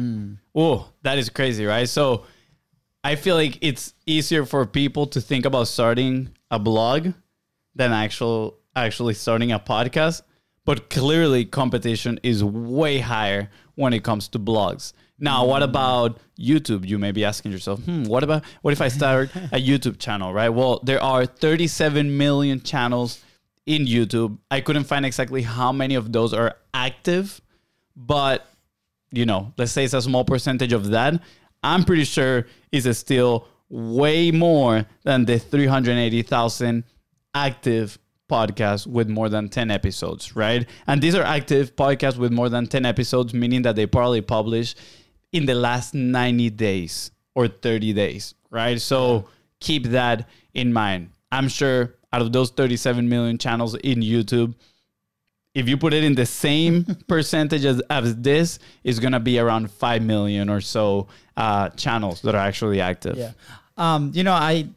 Oh, 0.55 0.89
that 1.03 1.19
is 1.19 1.29
crazy, 1.29 1.67
right? 1.67 1.89
So 1.89 2.25
I 3.03 3.17
feel 3.17 3.35
like 3.35 3.59
it's 3.61 3.95
easier 4.07 4.47
for 4.47 4.65
people 4.67 5.07
to 5.09 5.21
think 5.21 5.47
about 5.47 5.67
starting 5.67 6.31
a 6.49 6.61
blog 6.61 7.09
than 7.75 7.93
actual 7.93 8.57
actually 8.77 9.15
starting 9.15 9.51
a 9.51 9.59
podcast. 9.59 10.23
But 10.65 10.91
clearly, 10.91 11.45
competition 11.45 12.21
is 12.23 12.45
way 12.45 12.99
higher 13.01 13.51
when 13.75 13.93
it 13.93 14.05
comes 14.05 14.29
to 14.29 14.39
blogs. 14.39 14.93
Now, 15.19 15.45
what 15.47 15.65
about 15.65 16.21
YouTube? 16.39 16.87
You 16.87 16.99
may 16.99 17.11
be 17.11 17.25
asking 17.25 17.51
yourself, 17.51 17.81
hmm, 17.81 18.05
what 18.05 18.23
about 18.23 18.45
what 18.63 18.73
if 18.73 18.81
I 18.81 18.89
start 18.89 19.35
a 19.35 19.59
YouTube 19.71 19.99
channel, 19.99 20.33
right? 20.33 20.51
Well, 20.51 20.81
there 20.85 21.03
are 21.03 21.27
37 21.27 22.17
million 22.17 22.61
channels 22.61 23.25
in 23.71 23.87
YouTube. 23.87 24.37
I 24.51 24.61
couldn't 24.61 24.85
find 24.85 25.07
exactly 25.07 25.43
how 25.43 25.71
many 25.71 25.95
of 25.95 26.13
those 26.13 26.35
are 26.35 26.57
active, 26.75 27.41
but 27.95 28.47
you 29.13 29.25
know, 29.25 29.53
let's 29.57 29.73
say 29.73 29.85
it's 29.85 29.95
a 29.95 30.03
small 30.03 30.25
percentage 30.25 30.73
of 30.73 30.91
that. 30.91 31.23
I'm 31.63 31.85
pretty 31.85 32.05
sure 32.05 32.47
is 32.73 32.99
still 32.99 33.47
way 33.69 34.31
more 34.33 34.87
than 35.05 35.25
the 35.25 35.39
380,000 35.39 36.85
active 37.35 37.99
podcasts 38.29 38.87
with 38.87 39.09
more 39.09 39.29
than 39.29 39.49
10 39.49 39.71
episodes, 39.71 40.35
right? 40.35 40.69
And 40.87 41.01
these 41.01 41.15
are 41.15 41.23
active 41.23 41.77
podcasts 41.77 42.17
with 42.17 42.33
more 42.33 42.49
than 42.49 42.67
10 42.67 42.85
episodes, 42.85 43.33
meaning 43.35 43.63
that 43.63 43.77
they 43.77 43.87
probably 43.87 44.21
publish 44.21 44.75
in 45.33 45.47
the 45.47 45.55
last 45.55 45.95
90 45.95 46.51
days 46.51 47.13
or 47.35 47.47
30 47.47 47.93
days, 47.93 48.35
right? 48.51 48.81
So 48.81 49.27
keep 49.61 49.87
that 49.87 50.29
in 50.55 50.73
mind. 50.73 51.11
I'm 51.31 51.49
sure 51.49 51.95
out 52.13 52.23
of 52.23 52.33
those 52.33 52.51
37 52.51 53.09
million 53.09 53.39
channels 53.39 53.75
in 53.77 54.01
YouTube, 54.01 54.55
if 55.55 55.69
you 55.69 55.77
put 55.77 55.93
it 55.93 56.05
in 56.05 56.15
the 56.15 56.27
same 56.27 56.85
percentage 57.09 57.65
as, 57.65 57.81
as 57.91 58.17
this, 58.17 58.59
it's 58.85 58.99
gonna 58.99 59.21
be 59.21 59.39
around 59.39 59.71
five 59.71 60.03
million 60.03 60.49
or 60.49 60.61
so 60.61 61.09
uh, 61.37 61.69
channels 61.71 62.23
that 62.23 62.35
are 62.35 62.47
actually 62.47 62.81
active. 62.81 63.17
Yeah. 63.17 63.33
Um, 63.77 64.13
you 64.15 64.25
know, 64.25 64.33
I 64.33 64.69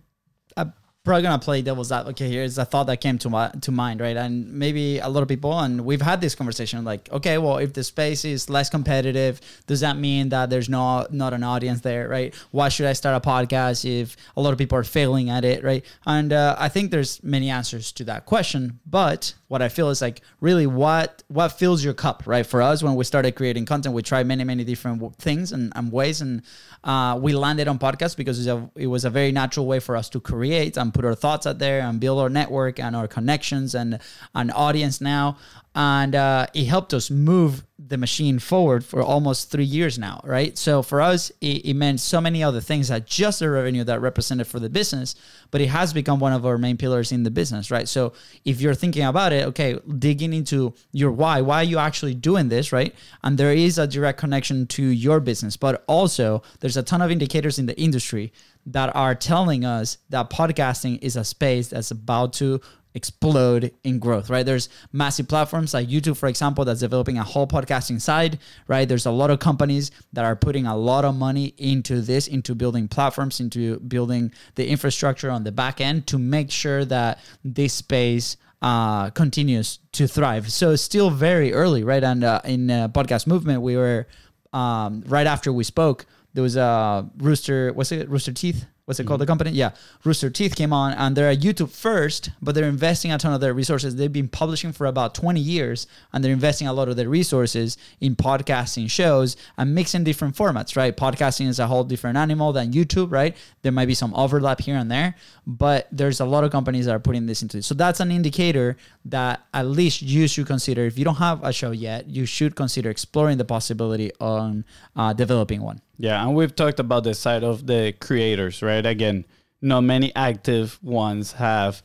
probably 1.04 1.22
gonna 1.24 1.40
play 1.40 1.62
devil's 1.62 1.92
advocate 1.92 2.30
here. 2.30 2.44
Is 2.44 2.58
a 2.58 2.66
thought 2.66 2.86
that 2.88 3.02
came 3.02 3.18
to 3.20 3.30
my 3.30 3.50
to 3.62 3.72
mind, 3.72 4.00
right? 4.00 4.16
And 4.16 4.54
maybe 4.54 5.00
a 5.00 5.10
lot 5.10 5.22
of 5.22 5.28
people, 5.28 5.58
and 5.60 5.84
we've 5.86 6.02
had 6.02 6.22
this 6.22 6.34
conversation, 6.34 6.84
like, 6.86 7.12
okay, 7.12 7.38
well, 7.38 7.58
if 7.58 7.74
the 7.74 7.84
space 7.84 8.24
is 8.24 8.50
less 8.50 8.70
competitive, 8.70 9.42
does 9.68 9.82
that 9.82 9.98
mean 9.98 10.30
that 10.30 10.50
there's 10.50 10.70
no 10.70 11.06
not 11.12 11.34
an 11.34 11.44
audience 11.44 11.82
there, 11.82 12.08
right? 12.08 12.34
Why 12.52 12.70
should 12.70 12.86
I 12.86 12.94
start 12.94 13.16
a 13.16 13.28
podcast 13.28 13.84
if 13.84 14.16
a 14.38 14.42
lot 14.42 14.54
of 14.54 14.58
people 14.58 14.78
are 14.78 14.84
failing 14.84 15.30
at 15.30 15.44
it, 15.44 15.64
right? 15.64 15.86
And 16.06 16.32
uh, 16.32 16.56
I 16.58 16.70
think 16.70 16.92
there's 16.92 17.22
many 17.24 17.50
answers 17.50 17.92
to 17.94 18.06
that 18.06 18.26
question. 18.26 18.80
But 18.86 19.34
what 19.54 19.62
I 19.62 19.70
feel 19.70 19.92
is 19.92 20.02
like 20.02 20.22
really 20.42 20.66
what 20.66 21.22
what 21.28 21.50
fills 21.50 21.84
your 21.84 21.94
cup, 21.94 22.24
right? 22.26 22.44
For 22.44 22.60
us, 22.60 22.82
when 22.82 22.96
we 22.96 23.04
started 23.04 23.36
creating 23.36 23.66
content, 23.68 23.94
we 23.94 24.02
tried 24.02 24.26
many 24.26 24.44
many 24.44 24.64
different 24.64 25.16
things 25.18 25.52
and, 25.52 25.72
and 25.76 25.92
ways, 25.92 26.22
and 26.22 26.42
uh, 26.84 27.20
we 27.22 27.34
landed 27.34 27.68
on 27.68 27.78
podcast 27.78 28.18
because 28.18 28.36
it 28.40 28.52
was, 28.52 28.64
a, 28.64 28.72
it 28.76 28.88
was 28.88 29.06
a 29.06 29.12
very 29.12 29.32
natural 29.32 29.68
way 29.68 29.80
for 29.80 29.96
us 29.96 30.10
to 30.10 30.20
create 30.20 30.76
and 30.76 30.92
put 30.92 31.06
our 31.06 31.14
thoughts 31.14 31.46
out 31.46 31.60
there 31.60 31.82
and 31.82 32.00
build 32.00 32.18
our 32.20 32.30
network 32.30 32.80
and 32.80 32.96
our 32.96 33.08
connections 33.08 33.76
and 33.76 34.00
an 34.34 34.50
audience 34.50 35.00
now, 35.00 35.38
and 35.76 36.16
uh, 36.16 36.48
it 36.56 36.66
helped 36.66 36.92
us 36.92 37.12
move 37.12 37.64
the 37.86 37.98
machine 37.98 38.40
forward 38.40 38.86
for 38.86 39.02
almost 39.02 39.52
three 39.52 39.63
years 39.63 40.00
now, 40.00 40.22
right? 40.24 40.58
So 40.58 40.82
for 40.82 41.02
us, 41.02 41.32
it, 41.42 41.66
it, 41.66 41.74
meant 41.74 42.00
so 42.00 42.22
many 42.22 42.44
other 42.44 42.62
things 42.62 42.88
that 42.88 43.06
just 43.06 43.40
the 43.40 43.50
revenue 43.50 43.84
that 43.84 44.00
represented 44.00 44.48
for 44.48 44.60
the 44.60 44.70
business, 44.70 45.16
but 45.52 45.60
it 45.60 45.68
has 45.68 45.92
become 45.94 46.20
one 46.20 46.34
of 46.34 46.46
our 46.46 46.58
main 46.58 46.78
pillars 46.78 47.12
in 47.12 47.24
the 47.24 47.32
business, 47.32 47.72
right? 47.72 47.88
So 47.88 48.13
if 48.46 48.62
you're 48.62 48.75
thinking 48.75 49.04
about 49.04 49.34
it, 49.34 49.46
okay, 49.48 49.80
digging 49.98 50.34
into 50.34 50.74
your 50.92 51.12
why, 51.12 51.42
why 51.42 51.58
are 51.58 51.63
you 51.63 51.78
actually 51.78 52.16
doing 52.16 52.50
this, 52.50 52.72
right? 52.72 52.96
And 53.24 53.38
there 53.38 53.54
is 53.54 53.78
a 53.78 53.88
direct 53.88 54.20
connection 54.20 54.68
to 54.68 54.84
your 54.84 55.20
business, 55.20 55.58
but 55.58 55.84
also 55.88 56.44
there's 56.60 56.78
a 56.78 56.84
ton 56.84 57.02
of 57.02 57.12
indicators 57.12 57.60
in 57.60 57.66
the 57.66 57.80
industry 57.80 58.32
that 58.66 58.96
are 58.96 59.13
telling 59.13 59.66
us 59.66 59.98
that 60.10 60.30
podcasting 60.30 61.00
is 61.02 61.16
a 61.16 61.24
space 61.24 61.68
that's 61.68 61.92
about 61.92 62.34
to 62.34 62.62
explode 62.96 63.72
in 63.84 64.00
growth, 64.00 64.30
right? 64.30 64.46
There's 64.46 64.70
massive 64.92 65.28
platforms 65.28 65.74
like 65.74 65.88
YouTube, 65.88 66.18
for 66.18 66.28
example, 66.28 66.66
that's 66.66 66.82
developing 66.82 67.18
a 67.18 67.24
whole 67.24 67.48
podcasting 67.48 68.00
side, 68.00 68.40
right? 68.68 68.88
There's 68.88 69.06
a 69.06 69.12
lot 69.12 69.30
of 69.30 69.40
companies 69.40 69.92
that 70.14 70.26
are 70.26 70.36
putting 70.36 70.66
a 70.66 70.76
lot 70.76 71.06
of 71.06 71.16
money 71.16 71.54
into 71.58 72.02
this, 72.02 72.28
into 72.28 72.56
building 72.56 72.88
platforms, 72.88 73.40
into 73.40 73.80
building 73.80 74.32
the 74.56 74.68
infrastructure 74.68 75.30
on 75.30 75.44
the 75.44 75.52
back 75.52 75.82
end 75.82 76.08
to 76.08 76.18
make 76.18 76.52
sure 76.52 76.86
that 76.86 77.20
this 77.44 77.74
space 77.74 78.38
uh, 78.62 79.10
continues 79.10 79.80
to 79.92 80.08
thrive. 80.08 80.52
So 80.52 80.76
still 80.76 81.10
very 81.10 81.54
early, 81.54 81.84
right? 81.84 82.04
And 82.04 82.24
uh, 82.24 82.42
in 82.46 82.72
uh, 82.72 82.88
podcast 82.88 83.28
movement, 83.28 83.62
we 83.62 83.76
were 83.76 84.08
um, 84.54 85.04
right 85.08 85.28
after 85.28 85.52
we 85.52 85.64
spoke. 85.64 86.06
There 86.34 86.44
was 86.44 86.56
a 86.56 87.10
Rooster. 87.18 87.74
What's 87.74 87.92
it? 87.92 88.10
Rooster 88.10 88.32
Teeth 88.32 88.66
what's 88.86 89.00
it 89.00 89.04
mm-hmm. 89.04 89.10
called 89.10 89.22
the 89.22 89.25
company? 89.25 89.52
Yeah. 89.52 89.72
Rooster 90.04 90.30
teeth 90.30 90.56
came 90.56 90.74
on 90.74 90.94
and 90.94 91.16
they're 91.16 91.30
at 91.30 91.40
youtube 91.40 91.70
first 91.70 92.32
but 92.42 92.54
they're 92.54 92.68
investing 92.68 93.12
a 93.12 93.18
ton 93.18 93.34
of 93.34 93.40
their 93.40 93.54
resources. 93.54 93.96
They've 93.96 94.12
been 94.12 94.28
publishing 94.28 94.74
for 94.74 94.88
about 94.88 95.16
20 95.16 95.40
years 95.40 95.88
and 96.12 96.24
they're 96.24 96.34
investing 96.34 96.68
a 96.68 96.74
lot 96.74 96.90
of 96.90 96.96
their 96.96 97.08
resources 97.08 97.78
in 98.02 98.16
podcasting 98.16 98.90
shows 98.90 99.38
and 99.58 99.74
mixing 99.74 100.04
different 100.04 100.36
formats 100.36 100.75
right? 100.75 100.96
Podcasting 100.96 101.48
is 101.48 101.60
a 101.60 101.68
whole 101.68 101.84
different 101.84 102.18
animal 102.18 102.52
than 102.52 102.74
youtube 102.74 103.12
right? 103.12 103.36
There 103.62 103.72
might 103.72 103.88
be 103.88 103.94
some 103.96 104.13
overlap 104.16 104.60
here 104.60 104.75
and 104.75 104.92
there 104.92 105.16
but 105.48 105.88
there's 105.92 106.20
a 106.20 106.25
lot 106.25 106.44
of 106.44 106.52
companies 106.52 106.86
that 106.86 106.96
are 106.96 107.00
putting 107.00 107.25
this 107.25 107.42
into 107.42 107.60
it. 107.60 107.63
So 107.63 107.75
that's 107.75 108.00
an 108.00 108.12
indicator 108.12 108.75
that 109.06 109.46
at 109.54 109.66
least 109.68 110.02
you 110.02 110.28
should 110.28 110.48
consider. 110.48 110.86
If 110.86 110.98
you 110.98 111.06
don't 111.06 111.16
have 111.16 111.44
a 111.44 111.54
show 111.54 111.72
yet 111.72 112.10
you 112.10 112.25
should 112.25 112.56
consider 112.56 112.90
exploring 112.90 113.38
the 113.38 113.46
possibility 113.46 114.12
on 114.20 114.66
uh, 114.96 115.13
developing 115.13 115.62
one 115.62 115.80
yeah, 115.98 116.26
and 116.26 116.36
we've 116.36 116.56
talked 116.56 116.80
about 116.80 117.04
the 117.04 117.14
side 117.14 117.44
of 117.44 117.68
the 117.68 117.94
creators, 118.00 118.62
right? 118.62 118.86
Again, 118.86 119.26
not 119.62 119.82
many 119.82 120.14
active 120.16 120.80
ones 120.84 121.34
have, 121.34 121.82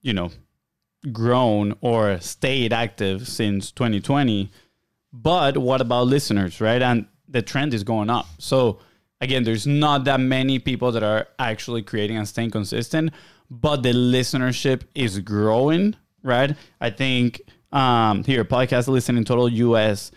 you 0.00 0.12
know, 0.12 0.30
grown 1.12 1.74
or 1.80 2.18
stayed 2.20 2.72
active 2.72 3.28
since 3.28 3.70
2020. 3.72 4.50
But 5.12 5.56
what 5.58 5.80
about 5.80 6.06
listeners, 6.06 6.60
right? 6.60 6.80
And 6.80 7.06
the 7.28 7.42
trend 7.42 7.74
is 7.74 7.84
going 7.84 8.10
up. 8.10 8.26
So 8.38 8.78
again, 9.20 9.44
there's 9.44 9.66
not 9.66 10.04
that 10.04 10.20
many 10.20 10.58
people 10.58 10.92
that 10.92 11.02
are 11.02 11.28
actually 11.38 11.82
creating 11.82 12.16
and 12.16 12.28
staying 12.28 12.50
consistent, 12.50 13.12
but 13.50 13.82
the 13.82 13.92
listenership 13.92 14.82
is 14.94 15.18
growing, 15.20 15.96
right? 16.22 16.56
I 16.80 16.90
think 16.90 17.42
um 17.70 18.24
here 18.24 18.44
podcast 18.46 18.88
listening 18.88 19.24
total 19.24 19.46
US 19.48 20.10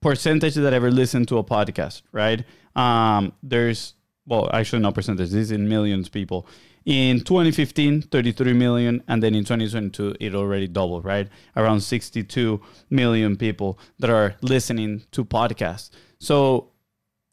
percentage 0.00 0.54
that 0.54 0.72
ever 0.72 0.90
listened 0.90 1.26
to 1.28 1.38
a 1.38 1.44
podcast, 1.44 2.02
right? 2.12 2.44
Um, 2.74 3.32
there's 3.42 3.94
well, 4.26 4.48
actually 4.52 4.82
no 4.82 4.92
percentage. 4.92 5.30
This 5.30 5.46
is 5.46 5.50
in 5.50 5.68
millions 5.68 6.08
people. 6.08 6.46
In 6.84 7.20
2015, 7.20 8.02
33 8.02 8.52
million, 8.54 9.02
and 9.06 9.22
then 9.22 9.34
in 9.34 9.44
2022, 9.44 10.16
it 10.18 10.34
already 10.34 10.66
doubled, 10.66 11.04
right? 11.04 11.28
Around 11.56 11.80
62 11.80 12.60
million 12.90 13.36
people 13.36 13.78
that 13.98 14.10
are 14.10 14.34
listening 14.42 15.02
to 15.12 15.24
podcasts. 15.24 15.90
So 16.18 16.70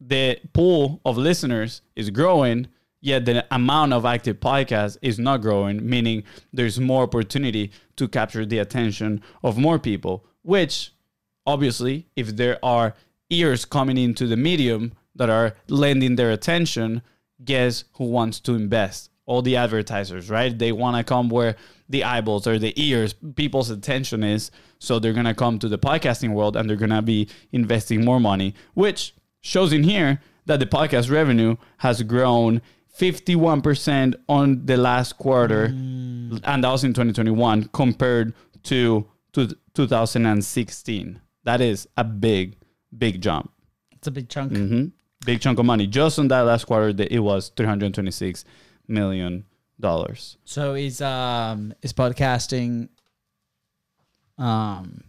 the 0.00 0.38
pool 0.52 1.00
of 1.04 1.16
listeners 1.16 1.82
is 1.96 2.10
growing, 2.10 2.68
yet 3.00 3.24
the 3.24 3.44
amount 3.52 3.92
of 3.92 4.04
active 4.04 4.38
podcasts 4.38 4.96
is 5.02 5.18
not 5.18 5.42
growing, 5.42 5.88
meaning 5.88 6.22
there's 6.52 6.78
more 6.78 7.02
opportunity 7.02 7.72
to 7.96 8.06
capture 8.06 8.46
the 8.46 8.58
attention 8.58 9.20
of 9.42 9.58
more 9.58 9.78
people, 9.78 10.24
which 10.42 10.92
obviously, 11.44 12.06
if 12.14 12.36
there 12.36 12.64
are 12.64 12.94
ears 13.30 13.64
coming 13.64 13.98
into 13.98 14.26
the 14.26 14.36
medium, 14.36 14.92
that 15.20 15.28
are 15.28 15.54
lending 15.68 16.16
their 16.16 16.30
attention, 16.30 17.02
guess 17.44 17.84
who 17.92 18.04
wants 18.04 18.40
to 18.40 18.54
invest? 18.54 19.10
All 19.26 19.42
the 19.42 19.54
advertisers, 19.54 20.30
right? 20.30 20.58
They 20.58 20.72
want 20.72 20.96
to 20.96 21.04
come 21.04 21.28
where 21.28 21.56
the 21.90 22.04
eyeballs 22.04 22.46
or 22.46 22.58
the 22.58 22.72
ears, 22.82 23.14
people's 23.36 23.68
attention 23.68 24.24
is. 24.24 24.50
So 24.78 24.98
they're 24.98 25.12
going 25.12 25.26
to 25.26 25.34
come 25.34 25.58
to 25.58 25.68
the 25.68 25.78
podcasting 25.78 26.32
world 26.32 26.56
and 26.56 26.68
they're 26.70 26.76
going 26.78 26.88
to 26.88 27.02
be 27.02 27.28
investing 27.52 28.02
more 28.02 28.18
money, 28.18 28.54
which 28.72 29.14
shows 29.42 29.74
in 29.74 29.84
here 29.84 30.22
that 30.46 30.58
the 30.58 30.64
podcast 30.64 31.10
revenue 31.10 31.56
has 31.76 32.02
grown 32.02 32.62
51% 32.98 34.14
on 34.26 34.64
the 34.64 34.78
last 34.78 35.18
quarter. 35.18 35.68
Mm. 35.68 36.40
And 36.44 36.64
that 36.64 36.70
was 36.70 36.82
in 36.82 36.94
2021 36.94 37.68
compared 37.74 38.32
to, 38.64 39.06
to 39.34 39.54
2016. 39.74 41.20
That 41.44 41.60
is 41.60 41.86
a 41.98 42.04
big, 42.04 42.56
big 42.96 43.20
jump. 43.20 43.52
It's 43.92 44.06
a 44.06 44.10
big 44.10 44.30
chunk. 44.30 44.52
Mm-hmm 44.52 44.86
big 45.24 45.40
chunk 45.40 45.58
of 45.58 45.66
money. 45.66 45.86
Just 45.86 46.18
on 46.18 46.28
that 46.28 46.42
last 46.42 46.66
quarter, 46.66 46.94
it 47.10 47.20
was 47.20 47.50
326 47.56 48.44
million 48.88 49.44
dollars. 49.78 50.36
So 50.44 50.74
is 50.74 51.00
um 51.00 51.72
is 51.82 51.92
podcasting 51.92 52.88
um 54.38 55.02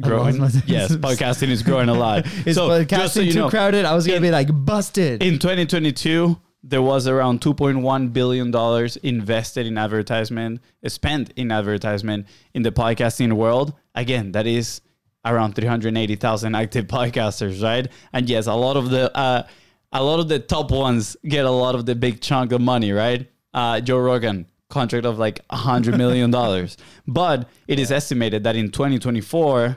growing? 0.00 0.36
yes, 0.66 0.92
podcasting 0.96 1.48
is 1.48 1.62
growing 1.62 1.88
a 1.88 1.94
lot. 1.94 2.26
is 2.46 2.56
so, 2.56 2.68
podcasting 2.68 3.08
so 3.08 3.24
too 3.24 3.34
know, 3.34 3.50
crowded? 3.50 3.84
I 3.84 3.94
was 3.94 4.06
gonna 4.06 4.16
in, 4.16 4.22
be 4.22 4.30
like 4.30 4.48
busted. 4.50 5.22
In 5.22 5.38
2022, 5.38 6.38
there 6.62 6.82
was 6.82 7.06
around 7.06 7.40
2.1 7.40 8.12
billion 8.12 8.50
dollars 8.50 8.96
invested 8.98 9.66
in 9.66 9.76
advertisement, 9.76 10.60
spent 10.86 11.32
in 11.36 11.50
advertisement 11.50 12.26
in 12.54 12.62
the 12.62 12.72
podcasting 12.72 13.32
world. 13.34 13.74
Again, 13.94 14.32
that 14.32 14.46
is 14.46 14.80
around 15.24 15.54
380,000 15.54 16.54
active 16.54 16.86
podcasters, 16.88 17.62
right? 17.62 17.88
And 18.12 18.28
yes, 18.28 18.46
a 18.46 18.54
lot 18.54 18.76
of 18.76 18.90
the 18.90 19.16
uh, 19.16 19.46
a 19.92 20.02
lot 20.02 20.20
of 20.20 20.28
the 20.28 20.38
top 20.38 20.70
ones 20.70 21.16
get 21.26 21.44
a 21.44 21.50
lot 21.50 21.74
of 21.74 21.84
the 21.84 21.94
big 21.94 22.20
chunk 22.20 22.52
of 22.52 22.60
money, 22.60 22.92
right? 22.92 23.30
Uh, 23.52 23.80
Joe 23.80 23.98
Rogan 23.98 24.46
contract 24.70 25.04
of 25.04 25.18
like 25.18 25.40
a 25.50 25.56
hundred 25.56 25.98
million 25.98 26.30
dollars, 26.38 26.76
but 27.06 27.48
it 27.68 27.78
yeah. 27.78 27.82
is 27.82 27.92
estimated 27.92 28.44
that 28.44 28.56
in 28.56 28.70
2024 28.70 29.76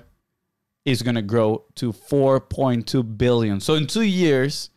is 0.85 1.01
going 1.01 1.15
to 1.15 1.21
grow 1.21 1.65
to 1.75 1.91
4.2 1.91 3.17
billion. 3.17 3.59
So 3.59 3.73
in 3.73 3.87
two 3.87 4.03
years, 4.03 4.69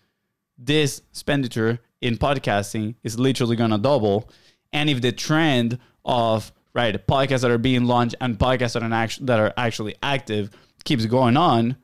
this 0.56 1.02
expenditure 1.10 1.78
in 2.00 2.16
podcasting 2.16 2.96
is 3.04 3.18
literally 3.18 3.56
going 3.56 3.70
to 3.70 3.78
double. 3.78 4.30
And 4.72 4.90
if 4.90 5.00
the 5.00 5.12
trend 5.12 5.78
of 6.04 6.52
right? 6.74 7.06
Podcasts 7.06 7.42
that 7.42 7.50
are 7.50 7.58
being 7.58 7.84
launched 7.84 8.14
and 8.20 8.38
podcasts 8.38 8.74
that 8.74 8.82
are, 8.82 8.92
act- 8.92 9.26
that 9.26 9.40
are 9.40 9.52
actually 9.56 9.96
active 10.02 10.50
keeps 10.84 11.06
going 11.06 11.36
on, 11.36 11.76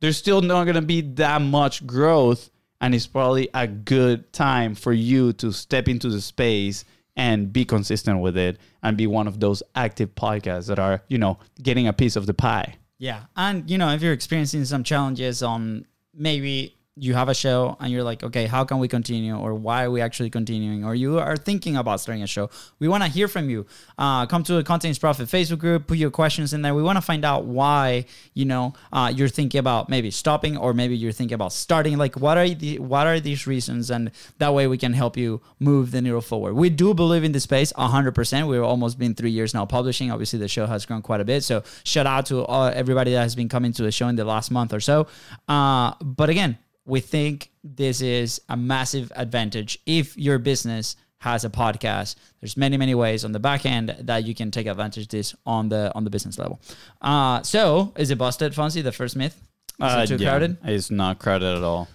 there's 0.00 0.16
still 0.16 0.40
not 0.40 0.64
going 0.64 0.76
to 0.76 0.82
be 0.82 1.00
that 1.00 1.40
much 1.42 1.86
growth. 1.86 2.50
And 2.80 2.94
it's 2.94 3.06
probably 3.06 3.48
a 3.54 3.68
good 3.68 4.32
time 4.32 4.74
for 4.74 4.92
you 4.92 5.32
to 5.34 5.52
step 5.52 5.86
into 5.86 6.08
the 6.08 6.20
space 6.20 6.84
and 7.14 7.52
be 7.52 7.64
consistent 7.64 8.20
with 8.20 8.36
it 8.36 8.58
and 8.82 8.96
be 8.96 9.06
one 9.06 9.28
of 9.28 9.38
those 9.38 9.62
active 9.76 10.14
podcasts 10.14 10.66
that 10.66 10.78
are, 10.78 11.02
you 11.06 11.18
know, 11.18 11.38
getting 11.62 11.86
a 11.86 11.92
piece 11.92 12.16
of 12.16 12.26
the 12.26 12.34
pie. 12.34 12.74
Yeah. 12.98 13.24
And, 13.36 13.70
you 13.70 13.78
know, 13.78 13.90
if 13.90 14.02
you're 14.02 14.12
experiencing 14.12 14.64
some 14.64 14.82
challenges 14.82 15.42
on 15.42 15.86
maybe 16.14 16.76
you 16.96 17.14
have 17.14 17.30
a 17.30 17.34
show 17.34 17.74
and 17.80 17.90
you're 17.90 18.02
like, 18.02 18.22
okay, 18.22 18.44
how 18.44 18.64
can 18.64 18.78
we 18.78 18.86
continue? 18.86 19.34
Or 19.34 19.54
why 19.54 19.84
are 19.84 19.90
we 19.90 20.02
actually 20.02 20.28
continuing? 20.28 20.84
Or 20.84 20.94
you 20.94 21.18
are 21.18 21.36
thinking 21.38 21.76
about 21.76 22.00
starting 22.00 22.22
a 22.22 22.26
show. 22.26 22.50
We 22.80 22.88
want 22.88 23.02
to 23.02 23.08
hear 23.08 23.28
from 23.28 23.48
you. 23.48 23.64
Uh, 23.96 24.26
come 24.26 24.42
to 24.42 24.54
the 24.54 24.62
Content 24.62 25.00
Profit 25.00 25.26
Facebook 25.26 25.58
group, 25.58 25.86
put 25.86 25.96
your 25.96 26.10
questions 26.10 26.52
in 26.52 26.60
there. 26.60 26.74
We 26.74 26.82
want 26.82 26.98
to 26.98 27.02
find 27.02 27.24
out 27.24 27.46
why, 27.46 28.04
you 28.34 28.44
know, 28.44 28.74
uh, 28.92 29.10
you're 29.14 29.28
thinking 29.28 29.58
about 29.58 29.88
maybe 29.88 30.10
stopping 30.10 30.58
or 30.58 30.74
maybe 30.74 30.94
you're 30.94 31.12
thinking 31.12 31.34
about 31.34 31.54
starting. 31.54 31.96
Like, 31.96 32.16
what 32.16 32.36
are 32.36 32.48
the 32.48 32.78
what 32.78 33.06
are 33.06 33.20
these 33.20 33.46
reasons? 33.46 33.90
And 33.90 34.10
that 34.36 34.52
way 34.52 34.66
we 34.66 34.76
can 34.76 34.92
help 34.92 35.16
you 35.16 35.40
move 35.60 35.92
the 35.92 36.02
needle 36.02 36.20
forward. 36.20 36.54
We 36.54 36.68
do 36.68 36.92
believe 36.92 37.24
in 37.24 37.32
the 37.32 37.40
space 37.40 37.72
100%. 37.72 38.46
We've 38.46 38.62
almost 38.62 38.98
been 38.98 39.14
three 39.14 39.30
years 39.30 39.54
now 39.54 39.64
publishing. 39.64 40.10
Obviously, 40.10 40.38
the 40.38 40.48
show 40.48 40.66
has 40.66 40.84
grown 40.84 41.00
quite 41.00 41.22
a 41.22 41.24
bit. 41.24 41.42
So 41.42 41.62
shout 41.84 42.06
out 42.06 42.26
to 42.26 42.46
everybody 42.50 43.12
that 43.12 43.22
has 43.22 43.34
been 43.34 43.48
coming 43.48 43.72
to 43.72 43.82
the 43.82 43.92
show 43.92 44.08
in 44.08 44.16
the 44.16 44.26
last 44.26 44.50
month 44.50 44.74
or 44.74 44.80
so. 44.80 45.06
Uh, 45.48 45.94
but 46.02 46.28
again, 46.28 46.58
we 46.84 47.00
think 47.00 47.50
this 47.62 48.00
is 48.00 48.40
a 48.48 48.56
massive 48.56 49.12
advantage 49.16 49.78
if 49.86 50.16
your 50.16 50.38
business 50.38 50.96
has 51.18 51.44
a 51.44 51.50
podcast. 51.50 52.16
There's 52.40 52.56
many, 52.56 52.76
many 52.76 52.94
ways 52.94 53.24
on 53.24 53.32
the 53.32 53.38
back 53.38 53.64
end 53.64 53.94
that 54.00 54.24
you 54.24 54.34
can 54.34 54.50
take 54.50 54.66
advantage 54.66 55.04
of 55.04 55.08
this 55.10 55.34
on 55.46 55.68
the 55.68 55.92
on 55.94 56.04
the 56.04 56.10
business 56.10 56.38
level. 56.38 56.60
Uh, 57.00 57.42
so 57.42 57.92
is 57.96 58.10
it 58.10 58.18
busted, 58.18 58.52
Fonzie? 58.52 58.82
The 58.82 58.92
first 58.92 59.16
myth? 59.16 59.40
Is 59.80 60.10
it 60.10 60.16
too 60.18 60.22
yeah, 60.22 60.30
crowded? 60.30 60.56
It's 60.64 60.90
not 60.90 61.18
crowded 61.18 61.56
at 61.56 61.62
all. 61.62 61.88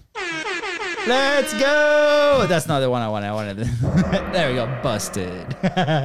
Let's 1.07 1.53
go. 1.53 2.45
That's 2.49 2.67
not 2.67 2.81
the 2.81 2.89
one 2.89 3.01
I 3.01 3.07
wanted. 3.09 3.27
I 3.27 3.33
wanted. 3.33 3.57
there 4.33 4.49
we 4.49 4.55
go. 4.55 4.79
Busted. 4.83 5.55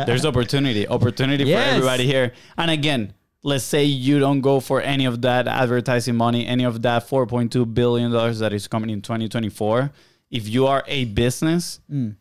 There's 0.06 0.24
opportunity, 0.24 0.86
opportunity 0.86 1.44
Yes. 1.44 1.70
for 1.70 1.74
everybody 1.76 2.06
here. 2.06 2.32
And 2.56 2.70
again, 2.70 3.12
let's 3.42 3.64
say 3.64 3.84
you 3.84 4.18
don't 4.18 4.40
go 4.40 4.60
for 4.60 4.80
any 4.80 5.04
of 5.04 5.22
that 5.22 5.48
advertising 5.48 6.16
money, 6.16 6.46
any 6.46 6.64
of 6.64 6.82
that 6.82 7.08
4.2 7.08 7.74
billion 7.74 8.10
dollars 8.12 8.38
that 8.38 8.52
is 8.52 8.68
coming 8.68 8.90
in 8.90 9.02
2024. 9.02 9.90
If 10.30 10.48
you 10.48 10.66
are 10.66 10.84
a 10.86 11.04
business, 11.06 11.80
Mm. 11.90 12.16